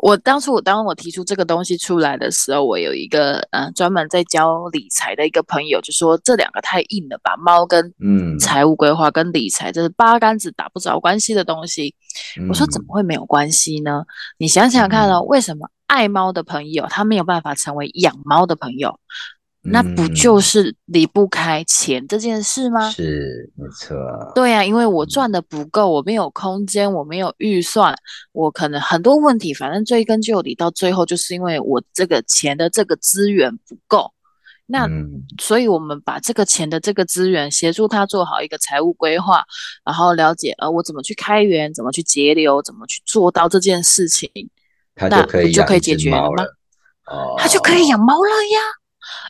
[0.02, 11.94] 我当初我当我提出这个东西出来的时候，我有一个呃专门在教理财的一个朋友就说这两个太硬了吧，猫跟嗯财务规划跟理财这是八竿子打不着关系的东西。
[12.48, 14.04] 我说嗯怎么会没有关系呢？
[14.38, 18.98] 你想想看哦，为什么爱猫的朋友他没有办法成为养猫的朋友？
[19.62, 22.88] 那不就是离不开钱这件事吗？
[22.88, 27.94] 嗯是没错啊，对呀、因为我赚的不够，我没有空间，我没有预算，
[28.32, 34.10] 我可能很多问题，反正追根究底，到最后就是因为我这个钱的这个资源不够。
[34.64, 39.44] 那嗯所以，我们把这个钱的这个资源协助他做好一个财务规划，
[39.84, 44.30] 然后了解呃我怎么去开源，怎么去节流，怎么去做到这件事情，
[44.94, 46.44] 它那就可以不就可以解决了吗，
[47.06, 48.60] 哦，他就可以养猫了呀。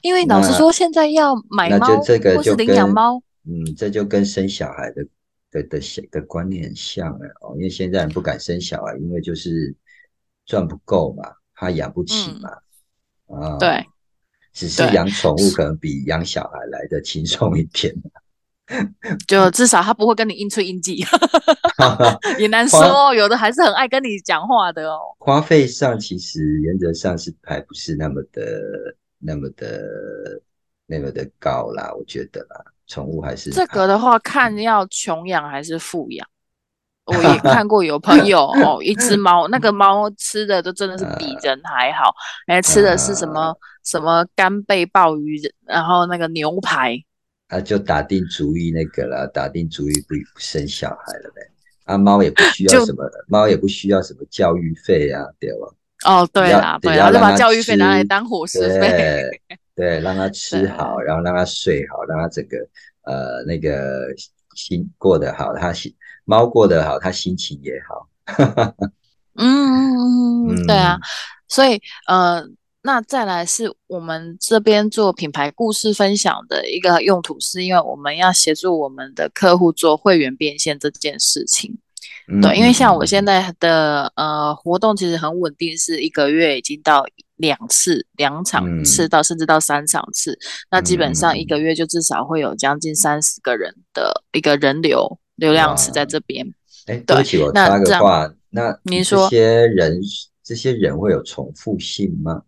[0.02, 1.86] 因为老实那说，现在要买那猫
[2.34, 5.04] 或是领养猫，嗯，这就跟生小孩的
[5.50, 9.74] 的的想的观念很像了哦，因为现在人不敢生小孩，因为就是
[10.46, 13.86] 赚不够嘛，怕养不起嗯嘛，啊，对，
[14.52, 15.50] 只是对养宠物。
[15.54, 17.94] 可能比养小孩来的轻松一点，
[19.26, 21.04] 就至少他不会跟你硬吹硬记，
[22.38, 25.00] 也难说哦，有的还是很爱跟你讲话的哦。
[25.18, 28.42] 花费上其实原则上是还不是那么的
[29.20, 30.42] 那么的
[30.86, 36.26] 那么的高啦，我觉得啦，宠物还是这个的话，看要穷养还是富养。
[37.06, 42.14] 我也看过有朋友 哦，一只猫，那个猫吃的都真的是比人还好，
[42.46, 46.96] 哎，吃的是什么什么干贝鲍鱼，然后那个牛排，
[47.48, 51.42] 啊，就打定主意那个了，打定主意不不生小孩了呗。
[51.84, 55.66] 啊，猫也不需要什么，猫也不需要什么教育费啊，对吧？
[56.06, 58.88] 哦，对啦，对啦，就把教育费拿来吃当伙食费。
[58.88, 62.56] 对对，让他 吃好，然后让他睡好，让他整个
[63.02, 64.06] 呃那个
[64.54, 68.08] 心过得好，他心猫过得好，他心情也好。
[69.36, 71.00] 嗯 对啊嗯，
[71.48, 72.42] 所以呃，
[72.82, 81.78] 那再来是我们这边做品牌故事分享的一个用途，是因为我们要协助我们的客户做会员变现这件事情。
[82.40, 87.04] 对，因为像我现在在的呃活动其实很稳定，是一个月已经到
[87.36, 90.38] 两次、两场嗯次到甚至到三场次，
[90.70, 96.46] 那基本上嗯一个月就至少会有将近三十个人的一个人流流量池在这边。
[96.86, 100.00] 哎，对不起，我那这样插个话，那您说这些人
[100.44, 102.42] 这些人会有重复性吗？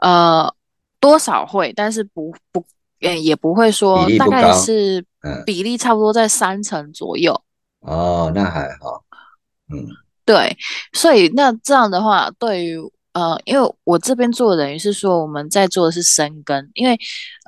[0.00, 0.54] 呃，
[1.00, 2.64] 多少会，但是不不，
[3.00, 7.40] 嗯，也不会说大概是嗯比例差不多在三成左右。
[7.80, 9.04] 哦，那还好。
[9.72, 9.86] 嗯
[10.24, 10.54] 对，
[10.92, 12.76] 所以那这样的话，对于
[13.12, 16.96] 呃，因为我这边做的等于是说我们在做的是深耕，因为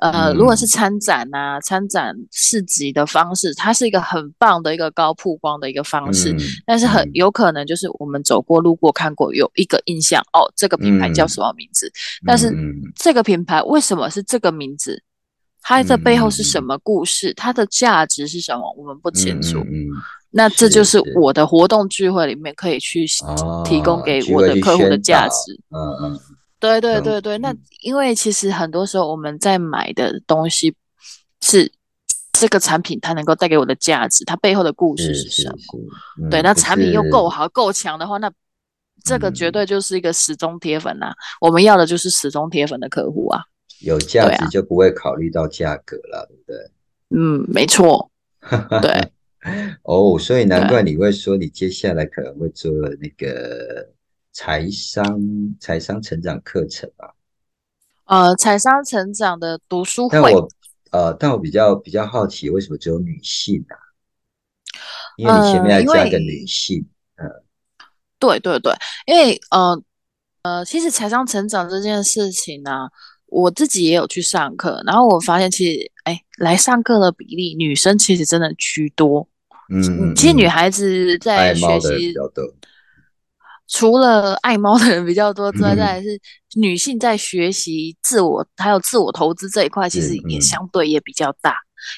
[0.01, 11.91] 呃，如果是嗯参展啊、参展市集的方式，它是一个很棒的一个高曝光的一个方式，嗯，但是很嗯有可能就是我们走过路过看过有一个印象，哦，这个品牌叫嗯什么名字？
[12.25, 12.51] 但是
[12.95, 15.03] 这个品牌为什么是这个名字？
[15.61, 17.31] 它的背后是什么故事？
[17.35, 18.73] 它的价值是什么？
[18.75, 19.63] 我们不清楚。
[20.31, 25.59] 那这就是我的活动聚会里面可以去哦，提供给我的客户的价值。
[25.69, 26.19] 嗯嗯
[26.59, 30.75] 对对嗯对对，那嗯因为其实很多时候我们在买的东西
[31.41, 31.71] 是
[32.31, 35.57] 这个产品它能够带给我的价值，它背后的故事是什么？
[36.23, 38.31] 是，对，那产品又够好够强的话，那
[39.03, 43.41] 这个绝嗯对就是一个始终铁粉呐、我们要的就是始终铁粉的客户啊。
[43.81, 46.57] 有价值就不会考虑到价格了，对不对？
[47.19, 48.11] 嗯，没错，
[48.83, 49.11] 对。
[49.83, 53.89] 哦，所以难对怪你会说你接下来可能会做那个
[54.31, 55.19] 财商
[55.59, 57.09] 财商成长课程啊。
[58.05, 60.47] 呃，财商成长的读书但会，我
[60.91, 63.75] 呃，但我比较比较好奇，为什么只有女性啊？
[65.17, 66.85] 因为你前面还加个为女性，
[68.19, 68.73] 对对对，
[69.05, 69.83] 因为呃
[70.43, 72.89] 呃，其实财商成长这件事情呢、
[73.25, 79.27] 我自己也有去上课，然后我发现其实，哎，来上课的比例，女生其实真的居多。
[79.71, 82.43] 嗯嗯，其实女嗯孩子在学习，较多，
[83.67, 86.19] 除了爱猫的人比较多之外，嗯再来是
[86.55, 91.55] 女性在学习自我还有自我投资这一块，其实也嗯相对也比较大。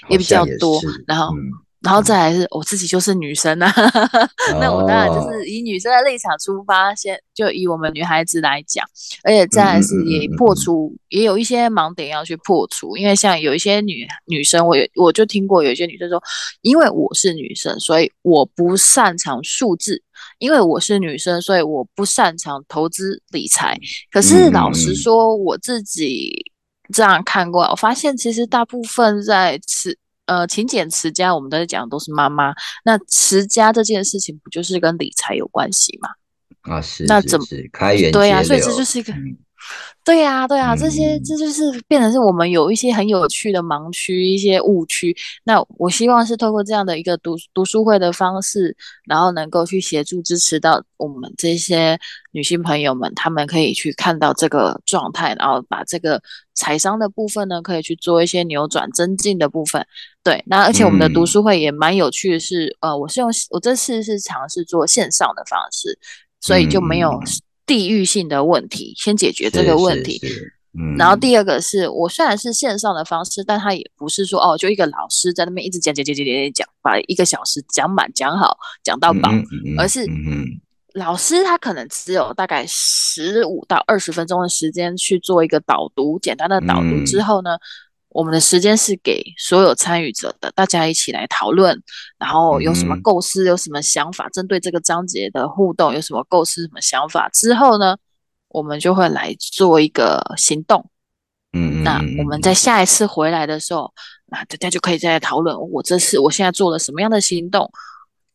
[0.07, 0.79] 也比较多。
[1.05, 1.51] 然后，嗯
[1.83, 3.69] 然后再来是我自己就是女生啊，
[4.61, 8.85] 那我当然就是以女生的立场出发，先就以我们女孩子来讲，
[9.23, 16.23] 而且再来是也破除，也有一些盲点要去破除，因为像有一些女女生，我有我就听过有一些女生说，
[16.61, 20.01] 因为我是女生，所以我不擅长数字，
[20.39, 23.77] 因为我是女生，所以我不擅长投资理财。
[24.09, 26.31] 可是老实说，我自己
[26.93, 32.53] 这样看过来，我发现其实大部分在持呃勤俭持家，我们都在讲的都是妈妈。
[32.85, 36.09] 那持家这件事情，不就是跟理财有关系吗？
[36.61, 39.13] 啊是，那怎是是开源对呀、节所以这就是一个。
[39.13, 39.37] 嗯
[40.05, 45.15] 对呀、对呀、这些嗯这就是变成是我们有一些很有趣的盲区、一些误区。
[45.45, 51.97] 那我希望是透过这样的一个读读书会的方式，然后能够去协助支持到我们这些
[52.31, 56.21] 女性朋友们，她们可以去看到这个状态，然后把这个
[56.53, 59.85] 财商的部分呢，可以去做一些扭转、增进的部分。
[60.21, 65.97] 对，那而且我们的读嗯书会也蛮有趣的是，呃，我是用我这次是尝试做线上的方式，
[66.41, 67.21] 所以就没有嗯
[67.65, 70.19] 地域性的问题，先解决这个问题。
[70.75, 80.03] 嗯，然后第二个是我虽然是线上的方式，但他也不是说哦，就一个老师在那边一直讲讲讲讲讲讲，把一个小时讲满讲好讲到饱，嗯嗯嗯而是
[80.93, 87.05] 老师他可能只有大概十五到二十分钟的时间去做一个导读，简单的导读嗯。
[87.05, 87.57] 之后呢，
[88.13, 91.77] 我们的时间是给所有参与者的，大家一起来讨论，
[92.17, 97.97] 然后有什么构思，有什么想法，针对这个章节的互动有什么构思、什么想法之后呢，
[98.49, 100.87] 我们就会来做一个行动。
[101.53, 103.91] 嗯嗯，那嗯我们在下一次回来的时候，
[104.27, 107.69] 那大家就可以再来讨论我这次我现在做了什么样的行动，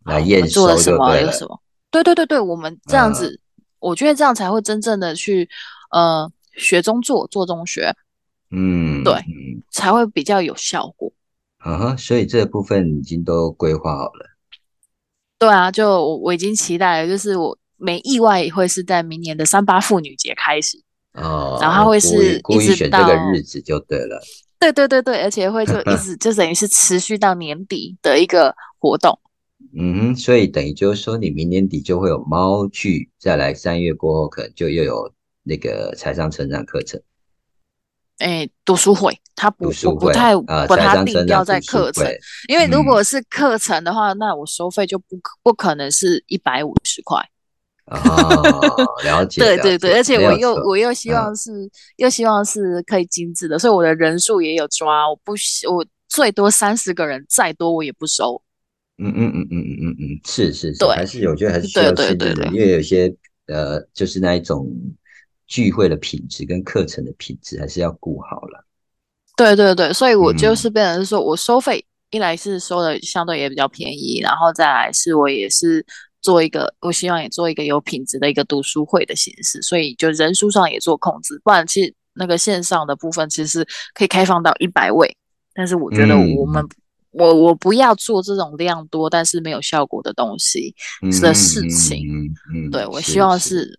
[0.05, 1.61] 来验们做了什么，有什么？
[1.91, 3.41] 对对对对，我们这样嗯子，
[3.79, 5.49] 我觉得这样才会真正的去
[5.91, 7.93] 呃学中做，做中学，
[8.51, 11.13] 嗯对嗯才会比较有效果。
[11.59, 14.27] 啊哈，所以这部分已经都规划好了。
[15.39, 20.83] 对啊，就我我已经期待了，就是我没意外也会是在明年的三八妇女节开始。
[21.15, 24.21] 哦，然后它会故意是一直故意选这个日子就对了。
[24.61, 29.19] 对对对对，而且会就 一直就等于是持续到年底的一个活动。
[29.77, 37.01] 嗯哼，所以等于就是说，你明年底就会有猫剧，再来三月过后可能就又有那个财商成长课程。
[38.19, 42.05] 哎，读书会，他不我不太啊，把它定调在课程，
[42.49, 47.21] 因为如嗯果是课程的话，那我收费就不可不可能是一百五十块。
[47.87, 47.97] 哦，
[49.05, 51.51] 了解，了对对对，而且我又我又希嗯望是
[51.97, 58.43] 又希望是可以精致的，所以我的人数也有抓，我不希我最多三十个人，再多我也不收。
[58.99, 63.15] 嗯嗯嗯嗯嗯嗯嗯，是是是，对还是我觉得还是需对要限制的，对对对因为有些
[63.47, 64.71] 呃，就是那一种
[65.49, 68.65] 聚会的品质跟课程的品质还是要顾好了。
[69.37, 70.57] 对对对，所以我就嗯。
[70.57, 75.85] 是变成是说我收费，一来是收的相对也比较便宜，然后再来是我也是
[76.21, 85.17] 做一个，我希望也做一个有品质的一个读书会的形式，所以就人数上也做控制，不然其实那个线上的部分其实可以开放到一百位，
[85.55, 86.35] 但是我觉得嗯。
[86.35, 86.67] 我们、
[87.13, 93.61] 我我不要做这种量多但是没有效果的东西嗯的事情，嗯嗯嗯，对我希望是。
[93.61, 93.79] 是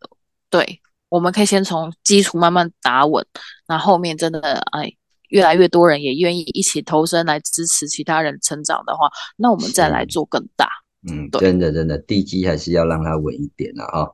[0.50, 3.26] 对，我们可以先从基础慢慢打稳，
[3.68, 4.40] 那后面真的
[4.72, 4.92] 哎，
[5.30, 10.68] 越来越多人也愿意一起投身来支持其他人成长的话，那我们再来做更大。
[11.10, 14.08] 嗯，真的真的，地基还是要让它稳一点了啊。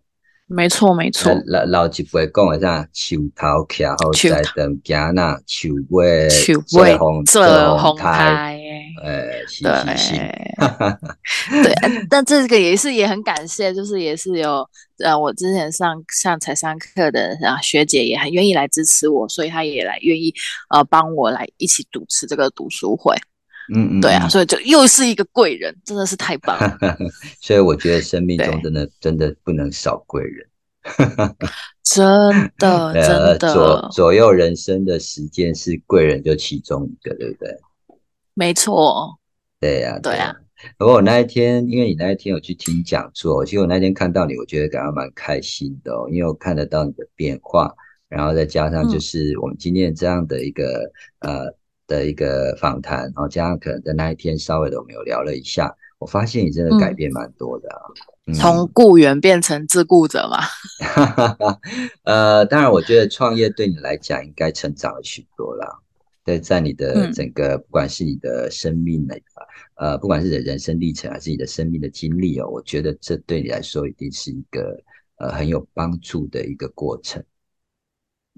[0.48, 8.62] 没错，没错，老老一辈讲的啥，树头徛好树在等行那树尾去做为红这红台，台。
[9.04, 10.16] 呃，是对是是，
[11.64, 14.66] 对， 呃但这个也是也很感谢，就是也是有
[15.00, 20.34] 呃，我之前上上财商课的啊学姐也很愿意来支持我，所以她也来愿意
[20.70, 23.16] 呃帮我来一起主持这个读书会。
[23.74, 24.30] 嗯嗯，对啊，嗯。
[24.30, 26.78] 所以就又是一个贵人，真的是太棒了。
[27.42, 30.48] 所以我觉得生命中真的真的不能少贵人。
[31.84, 32.06] 真
[32.58, 37.58] 的，呃，真左的，左左右人生的时间是贵人就其中一个，对不对？
[38.34, 39.18] 没错，
[39.60, 40.36] 对呀、对啊。
[40.78, 47.74] 不过我那一天，因为你那一天有去听讲座，其实我那天看到你，我觉得感到蛮开心的哦，因为我看得到你的变化，
[48.10, 51.46] 然后再加上就嗯是我们今天这样的一个、呃
[51.88, 57.80] 的一个访谈，然后加上可能在那一天稍微的我们有聊了一下，我发现你真的改嗯变蛮多的啊。
[58.26, 60.40] 嗯从雇员变成自雇者嘛。
[62.06, 65.68] 呃，当然，我觉得创业对你来讲应该成长了许多啦。
[66.24, 69.16] 对，在你的嗯整个，不管是你的生命的，
[69.76, 74.76] 呃，不管是你的人生历程，还是你的生命的经历哦，我觉得这对你来说一定是一个
[75.18, 77.24] 呃很有帮助的一个过程，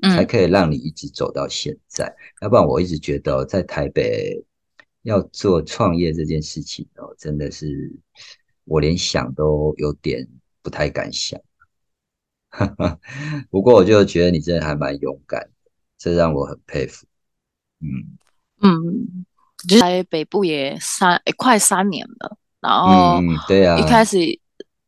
[0.04, 2.16] 才嗯可以让你一直走到现在。
[2.42, 4.44] 要不然，我一直觉得哦在台北
[5.04, 7.92] 要做创业这件事情哦，真的是
[8.66, 10.28] 我连想都有点
[10.62, 11.40] 不太敢想。
[13.50, 17.06] 不过我就觉得你真的还蛮勇敢的，这让我很佩服。
[17.80, 18.18] 嗯
[18.62, 19.26] 嗯，
[19.80, 24.18] 在北部也三快三年了，然后对啊，一开始。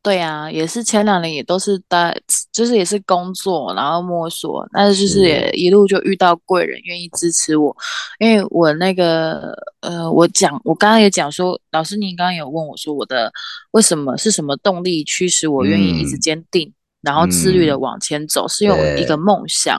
[0.02, 2.18] 对啊，也是前两年也都是在，
[2.50, 7.76] 就是也是工作，然后摸索，但是就是也一路就遇到贵人愿意支持我，
[8.18, 13.30] 因为我那个呃，我讲我刚刚也讲说，老师您刚刚有问我说我的
[13.72, 16.72] 为什么是什么动力驱使我愿意一直坚定，
[17.02, 19.78] 然后自律的往前走，是有一个梦想，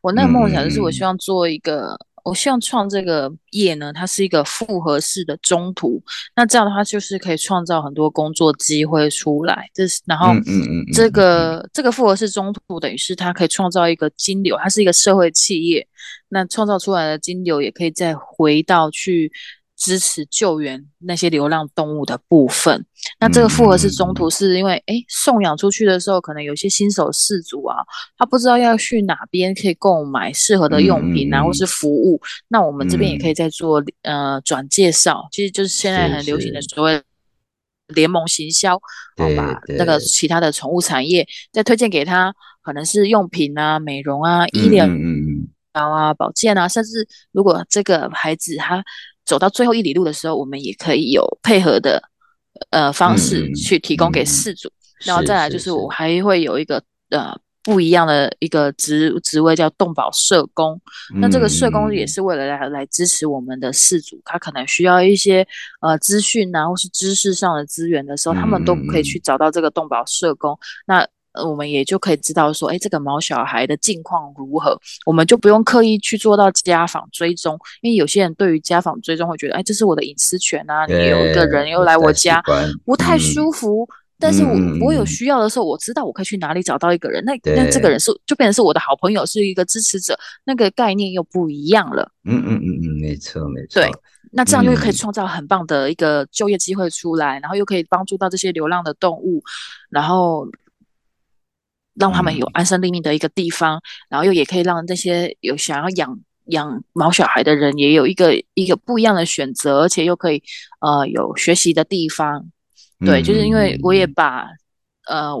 [0.00, 1.98] 我那个梦想就是我希望做一个。
[2.26, 6.02] 我希望创这个业呢，它是一个复合式的中途，
[6.34, 9.70] 那这样的话就是可以创造很多工作机会出来。
[9.72, 10.34] 这是然后
[10.92, 15.86] 这个这个复合式中途等于是它可以创造一个金流，它是一个社会企业，
[16.28, 19.30] 那创造出来的金流也可以再回到去。
[19.76, 22.84] 支持救援那些流浪动物的部分，
[23.20, 27.76] 那这个复合式中途是因为，哎，送养出去的时候，可能有些新手饲主啊，
[28.16, 32.18] 他不知道要去哪边可以购买适合的用品啊，或是服务，
[32.48, 37.02] 那我们这边也可以再做呃转介绍，其实就是现在很流行的所谓
[37.88, 38.80] 联盟行销，
[39.18, 44.88] 好吧，那个其他的宠物产业再推荐给他，可能是用品啊、美容啊、医疗
[45.72, 48.82] 啊、保健啊，甚至如果这个孩子他。
[49.26, 52.02] 走到最后一里路的时候，我们也可以有配合的
[52.70, 54.70] 呃方式去提供给事主，
[55.04, 55.70] 然后再来就是。
[55.72, 60.80] 我还会有一个呃不一样的一个职职位叫动保社工，
[61.20, 65.44] 那这个社工也是为了来来支持我们的事主，他可能需要一些
[65.80, 70.56] 呃资讯啊或是知识上的资源的时候，他们都可以去找到这个动保社工。
[70.86, 71.04] 那
[71.44, 82.42] 我们也就可以知道说，哎，这个毛小孩的近况如何，我们就不用刻意去做到家访追踪，因为有些人对于家访追踪会觉得，哎，这是我的隐私权啊，你有一个人又来我家，
[82.84, 83.88] 不太舒服。
[84.18, 92.10] 但是我我有需要的时候，我知道我可以去哪里找到一个人，那那这个人是就变成是我的好朋友，是一个支持者，那个概念又不一样了。
[92.24, 93.82] 嗯嗯嗯嗯，没错没错。
[93.82, 93.90] 对，
[94.32, 99.42] 那这样就可以创造很棒的一个就业机会出来，然后又可以帮助到这些流浪的动物，
[99.90, 100.46] 然后。
[101.98, 110.42] 让他们有安身立命的一个地方，然后又也可以让那些有想要养养毛小孩的人也有一个一个不一样的选择，而且又可以
[110.80, 112.46] 呃有学习的地方。
[113.00, 114.46] 对，就是因为我也把
[115.08, 115.34] 呃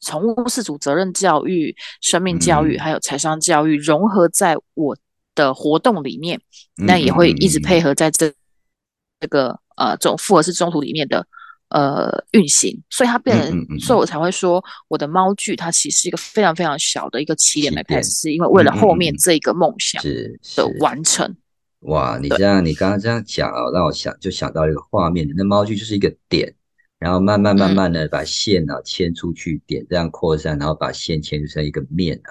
[0.00, 4.96] 宠物饲主责任教育、生命教育还有财商教育融合在我
[5.34, 6.40] 的活动里面，
[6.76, 8.32] 那也会一直配合在这
[9.20, 11.26] 这个呃这种复合式中途里面的。
[11.74, 21.34] 呃，运行，所以它变成，所以我才会说，我的猫剧它其实是一个非常非常小的一个起点来开始，是因为为了后面这个梦想的完成。
[21.80, 26.54] 哇，你这样，你刚刚这样讲啊，让我想就想到一个画面，那猫剧就是一个点，
[27.00, 32.30] 然后慢慢慢慢的把线啊牵出去，点这样扩散，然后把线牵成一个面啊。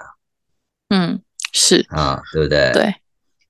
[0.88, 1.20] 嗯，
[1.52, 2.72] 是啊，对不对？
[2.72, 2.94] 对。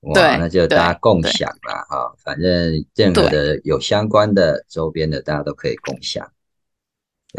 [0.05, 6.25] 哇，那就大家共享了哈，反正任何的有相关的周边的，大家都可以共享。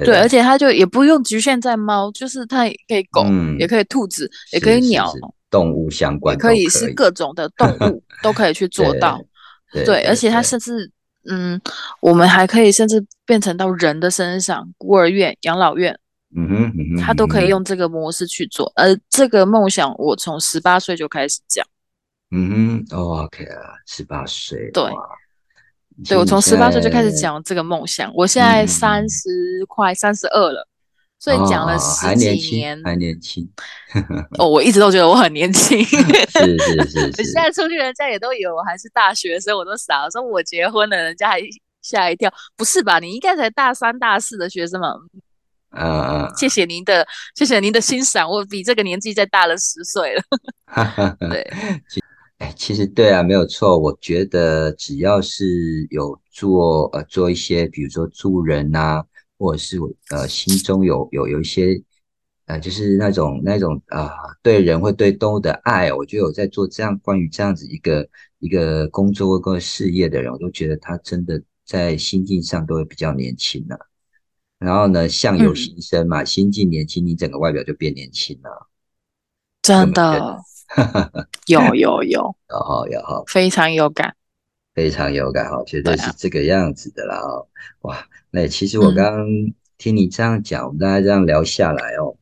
[0.04, 3.24] 对，而且它就也不用局限在猫，就是它也可以狗，
[3.58, 5.12] 也可以兔子，也可以鸟，
[5.48, 9.18] 动物相关可以是各种的动物 都可以去做到。
[9.72, 10.90] 对，而且它甚至
[11.30, 11.60] 嗯，
[12.00, 15.96] 我们还可以甚至变成到人的身上，孤儿院、养老院，
[16.36, 18.72] 嗯哼，它都可以用这个模式去做。
[18.74, 21.64] 而这个梦想，我从十八岁就开始讲。
[22.32, 24.82] 嗯哼，OK 啊，十八岁，对，
[26.08, 30.66] 对我从十八岁就开始讲这个梦想，我现在三十快三十二了，
[31.20, 33.48] 所以讲了十几年，还年轻。
[34.38, 37.12] 哦，我一直都觉得我很年轻， 是是是。
[37.22, 41.40] 现在出去，人家也都以为我还是大学生，我都傻了，说我结婚了，人家还
[41.80, 42.28] 吓一跳。
[42.56, 42.98] 不是吧？
[42.98, 44.92] 你应该才大三、大四的学生嘛。
[45.78, 47.06] 嗯，谢谢您的，
[47.36, 50.22] 谢谢您的欣赏，我比这个年纪再大了十岁了。
[51.30, 51.48] 对。
[52.38, 53.78] 哎，其实对啊，没有错。
[53.78, 59.02] 我觉得只要是有做呃做一些，比如说助人呐，
[59.38, 59.78] 或者是
[60.10, 61.82] 呃心中有有有一些
[62.44, 64.10] 呃，就是那种那种啊，
[64.42, 68.06] 对人会对动物的爱，我觉得有在做这样关于这样子一个
[68.38, 73.78] 一个工作或事业的人，我都觉得他真的在心境上都会比较年轻了。
[74.58, 78.68] 然后呢，相由心生嘛，心境年轻，你整个外表就变年轻了。
[79.62, 80.36] 真的。
[81.46, 82.36] 有 有有。
[82.48, 83.00] 有有。
[83.02, 84.14] 哈，非常有感，
[84.74, 87.48] 非常有感哈，绝对是这个样子的啦哦，
[87.82, 89.26] 哇，那其实我刚刚
[89.78, 92.16] 听你这样讲，我们大家这样聊下来哦，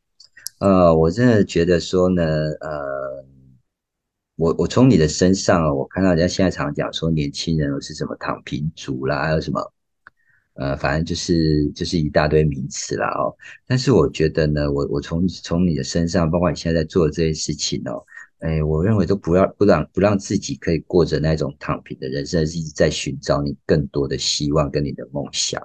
[0.59, 2.22] 呃，我真的觉得说呢，
[2.61, 3.24] 呃，
[4.36, 9.72] 我我从你的身上哦，我看到人家现在常讲说年轻人是什么躺平族啦，还有什么
[10.55, 13.34] 呃，反正就是就是一大堆名词啦哦。
[13.66, 18.05] 但是我觉得呢，我我从从你的身上，包括你现在在做的这些事情哦，
[18.41, 25.61] 哎，我认为都不要不让不让自己可以过着那种躺平的人生，是一直在寻找你更多的希望跟你的梦想。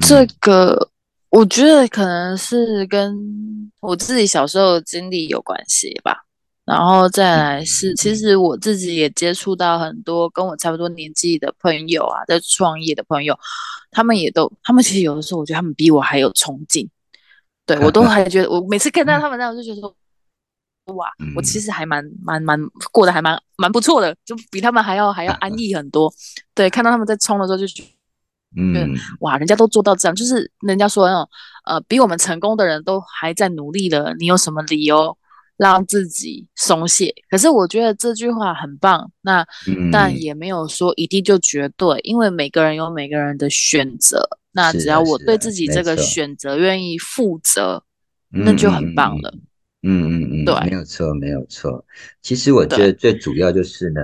[0.00, 0.90] 这个
[1.28, 3.14] 我觉得可能是跟
[3.80, 6.24] 我自己小时候的经历有关系吧。
[6.64, 13.36] 然后再来是，其实我自己也接触到很多跟我差不多年纪的朋友啊，在创业的朋友，
[13.90, 16.88] 他们也都，他们其实有的时候，我觉得他们比我还有冲劲，
[17.66, 19.92] 对我都 还觉得，我每次看到他们那样，我就觉得
[20.86, 22.58] 说，哇，我其实还蛮蛮蛮
[22.90, 26.12] 过得还蛮蛮不错的，就比他们还要还要 安逸很多。
[26.54, 27.88] 对，看到他们在冲的时候，就觉得，
[28.56, 31.28] 嗯，哇，人家都做到这样，就是人家说那种，
[31.64, 35.16] 呃，比我们成功的人都还在努力的，你有什么理由？
[35.58, 39.08] 让自己松懈，可是我觉得这句话很棒。
[39.20, 39.46] 那
[39.92, 44.28] 但也没有说一定就绝对，因为每个人有每个人的选择。
[44.50, 47.84] 那只要我对自己这个选择愿意负责，
[48.30, 49.30] 那就很棒了。
[49.32, 49.42] 嗯
[49.82, 51.84] 嗯嗯嗯，对，没有错，没有错。
[52.22, 54.00] 其实我觉得最主要就是呢，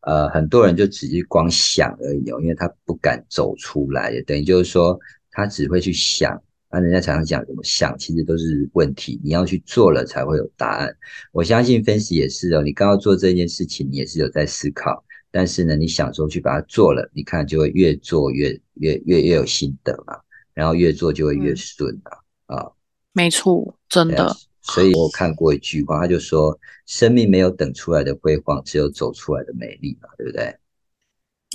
[0.00, 4.98] 呃，很多人就只是光想而已哦，因为他不敢走出来，等于就是说
[5.30, 6.40] 他只会去想。
[6.72, 9.20] 那人家常常讲怎么想，其实都是问题。
[9.24, 10.96] 你要去做了才会有答案。
[11.32, 12.62] 我相信分析也是哦。
[12.62, 20.16] 你刚刚做这件事情，你也是有在思考，但是呢，你想说去把它做了，你看就会越做越越越越有心得嘛，
[20.54, 22.70] 然后越做就会越顺啊啊。
[23.12, 24.32] 没错，真的。
[24.62, 30.56] 所以我看过一句话，他就说：生命没有等出来的辉煌，只有走出来的美丽嘛，对不对？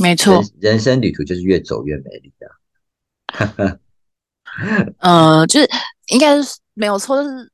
[0.01, 3.80] 没错，人生旅途就是越走越美丽的。
[4.99, 5.70] 呃，就是
[6.08, 7.51] 应该是没有错，就是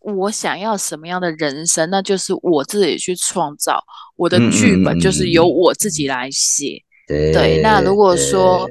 [0.00, 3.82] 我想要什么样的人生，那就是我自己去创造
[4.16, 6.82] 我的剧本，就是由我自己来写。
[7.06, 8.68] 对，那如果说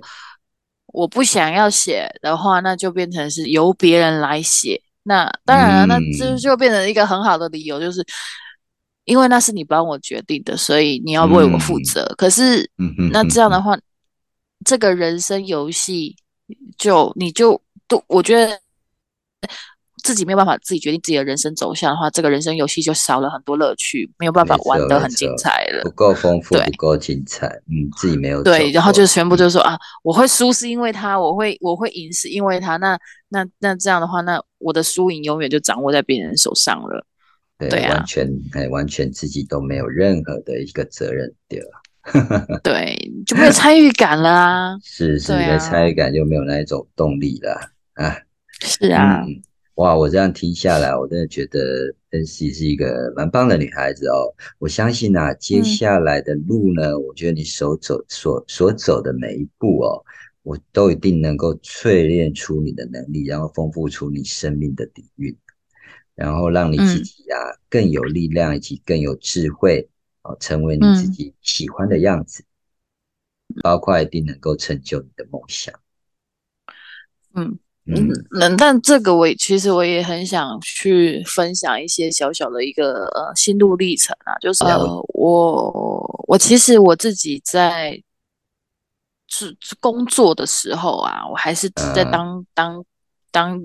[0.88, 4.82] 我不想要写的话，那就变成是由别人来写。
[5.08, 8.06] 那当然了，那这就变成一个很好的理由，就是
[9.06, 12.06] 因为那是你帮我决定的，所以你要为我负责。
[12.18, 12.70] 可是，
[13.12, 13.78] 那这样的话，
[14.66, 16.16] 这个人生游戏
[16.78, 17.62] 就你就。
[17.90, 18.60] 都我觉得
[20.08, 27.46] 自己没有办法自己决定自己的人生走向的话，这个人生游戏就少了很多乐趣，没有办法玩得很精彩了，不够丰富，不够精彩。
[27.68, 32.78] 嗯，自己没有对，然后就全部就说啊，我会输是因为他，我会我会赢是因为他。
[32.78, 32.98] 那
[33.28, 37.06] 那那这样的话，那我的输赢永远就掌握在别人手上了。
[37.60, 42.48] 对啊，完全哎，完全自己都没有任何的一个责任，对吧？
[42.64, 42.96] 对，
[43.26, 44.78] 就没有参与感了 啊。
[44.82, 47.60] 是是，没有参与感就没有那一种动力了。
[47.96, 48.16] 啊，
[48.62, 49.26] 是啊，
[49.78, 54.34] 哇，我这样听下来，我真的觉得恩熙是一个蛮棒的女孩子哦。
[54.58, 60.04] 我相信啊，接下来的路呢，我觉得你所走所所走的每一步哦，
[60.42, 65.38] 我都一定能够淬炼出你的能力，然后丰富出你生命的底蕴，
[66.16, 67.38] 然后让你自己啊
[67.70, 69.88] 更有力量以及更有智慧
[70.24, 72.44] 哦，成为你自己喜欢的样子，
[73.62, 75.72] 包括一定能够成就你的梦想。
[77.36, 77.60] 嗯。
[77.88, 84.64] 嗯，那但这个我其实我也很想去分享一些小小的一个呃心路历程啊，就是
[85.14, 88.02] 我我其实我自己在
[89.28, 92.84] 是工作的时候啊，我还是在当当
[93.32, 93.62] 当。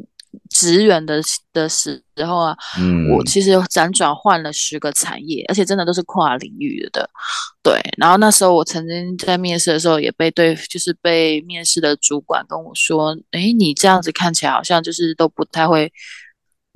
[0.50, 1.20] 职员的
[1.52, 7.08] 的时候啊，嗯，我其实辗转换了十个产业，而且真的都是跨领域的，
[7.62, 7.74] 对。
[7.98, 15.90] 然后那时候我曾经在面试的时候，也被对，就是被面试的主管跟我说：“诶，你这样子看起来好像就是都不太会，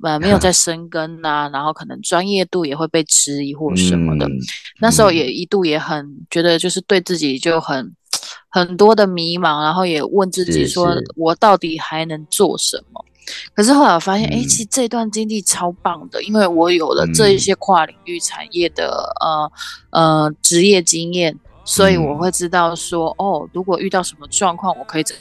[0.03, 4.27] 呃，没有在 深耕呐，然后可能专业度也会被质疑或什么的。”
[4.81, 7.93] 那时候也一度也很觉得，就是对自己就很
[8.49, 13.03] 很多的迷茫，然后也问自己说：“我到底还能做什么？”
[13.53, 19.51] 可是后来我发现，哎，其实这段经历超棒的，因为我有了这一些跨领域产业的呃
[19.91, 25.15] 呃职业经验，所以我会知道说，哦，如果遇到什么状况，我可以怎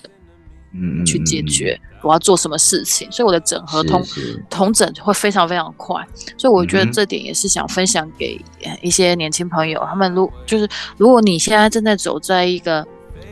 [0.73, 4.03] 嗯去解决，我要做什么事情，所以我的整合通
[4.49, 6.07] 通整会非常非常快，
[6.39, 8.41] 所以我觉得这点也是想分享给
[8.83, 12.87] 一些年轻朋友，他们如就是如果你现在正在走在一个。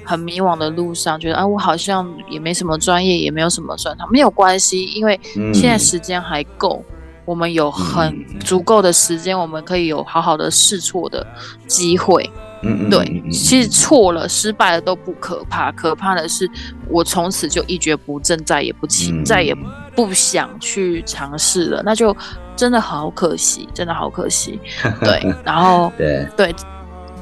[0.04, 5.18] 很迷惘的路上，觉得啊，我好像也没什么专业，也没有什么专长，没有关系，因为
[5.52, 6.84] 现在时间还够，
[7.24, 11.26] 我们有很足够的时间，我们可以有好好的试错的
[11.66, 12.30] 机会。
[12.66, 16.50] 嗯嗯，对其实错了、失败了都不可怕，可怕的是
[16.88, 19.54] 我从此就一蹶不振，再也不起，嗯再也
[19.94, 22.16] 不想去尝试了，那就
[22.56, 24.58] 真的好可惜，真的好可惜。
[25.04, 26.54] 对，然后对，对，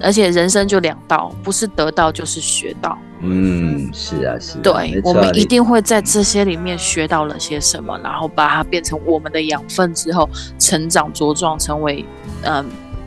[0.02, 2.98] 而且人生就两道，不是得到就是学到。
[3.20, 10.28] 嗯，是啊，是啊，对我们一定会在这些里面学到了些什么，然后把它变成我们的养分之后，
[10.58, 12.04] 成长茁壮，成为
[12.42, 12.64] 嗯、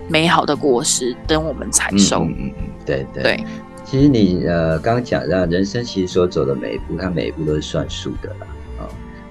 [0.08, 2.20] 美好的果实，等我们采嗯收。
[2.24, 3.44] 嗯嗯嗯，对对对，
[3.84, 8.48] 其实你呃刚刚讲到人生，其实所走的每一步，它每一步都是算数的啦。
[8.80, 8.88] 啊、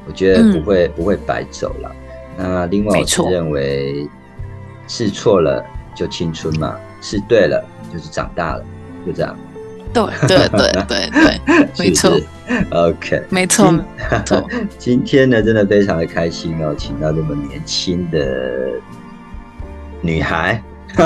[0.07, 1.91] 我觉得不会、不会白走了。
[2.37, 4.07] 那另外我认为，
[4.87, 8.65] 试错了就青春嘛，试对了就是长大了，
[9.07, 9.37] 就这样。
[9.93, 12.19] 对对对对对， 没错
[12.71, 13.85] OK，没错没
[14.25, 14.43] 错。
[14.77, 18.73] 今天呢，真的非常的开心哦，请到这么年轻的
[20.01, 20.61] 女孩，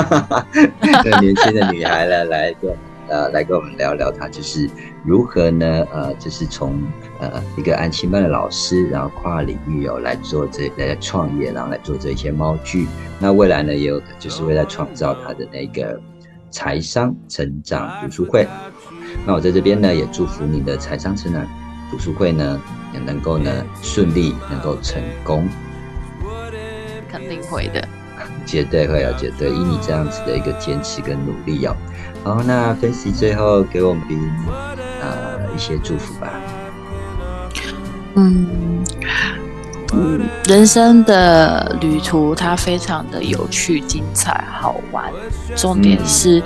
[1.03, 2.79] 这个年轻的女孩来，来跟我们
[3.09, 4.69] 呃来跟我们聊聊，他就是
[5.03, 6.81] 如何呢呃，就是从
[7.19, 12.87] 呃一个安亲班的老师，然后跨领域哦来做这来创业，然后来做这些猫剧。
[13.19, 15.99] 那未来呢，也有就是为了创造他的那个
[16.49, 18.47] 财商成长读书会。
[19.25, 21.45] 那我在这边呢，也祝福你的财商成长
[21.91, 22.61] 读书会呢，
[22.93, 23.51] 也能够呢
[23.81, 25.47] 顺利，能够成功，
[27.11, 27.87] 肯定会的。
[28.49, 31.75] 绝对会有，绝对以你这样子的一个坚持跟努力哦。
[32.23, 34.03] 好，那分析最后给我们
[35.01, 36.29] 呃一些祝福吧。
[38.15, 38.83] 嗯
[39.93, 45.11] 嗯，人生的旅途它非常的有趣、精彩、好玩。
[45.55, 46.43] 重点嗯是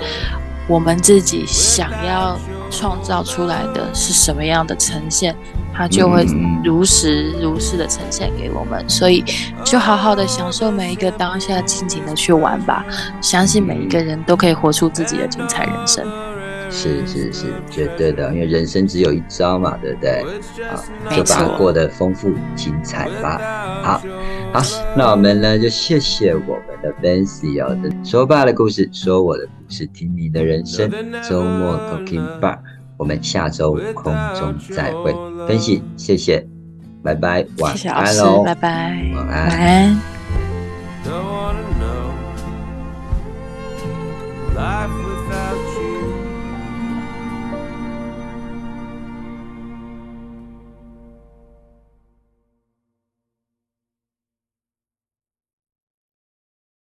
[0.68, 2.38] 我们自己想要
[2.70, 5.34] 创造出来的是什么样的呈现，
[5.74, 6.24] 它就会
[6.64, 8.88] 如实如是的呈现给我们。
[8.88, 9.24] 所以，
[9.64, 12.84] 就好好的享受每一个当下，尽情的去玩吧。
[13.20, 16.06] 相信每一个人都可以活出自己的精彩人生。
[16.70, 20.24] 是是是，绝对的，因为人生只有一招嘛，对不对？
[20.68, 23.38] 好，没就把它过得丰富精彩吧。
[23.80, 24.02] 好，
[24.52, 24.62] 好，
[24.96, 30.90] 那我们呢就谢谢我们的 Fancy 哦，说爸的故事，说我的故事，听你的人生，
[31.28, 32.58] 周末 Talking Bar，
[32.96, 35.12] 我们下周空中再会。
[35.48, 36.46] Fancy，谢谢，
[37.02, 40.13] 拜拜，晚安喽，，拜拜，晚安晚安。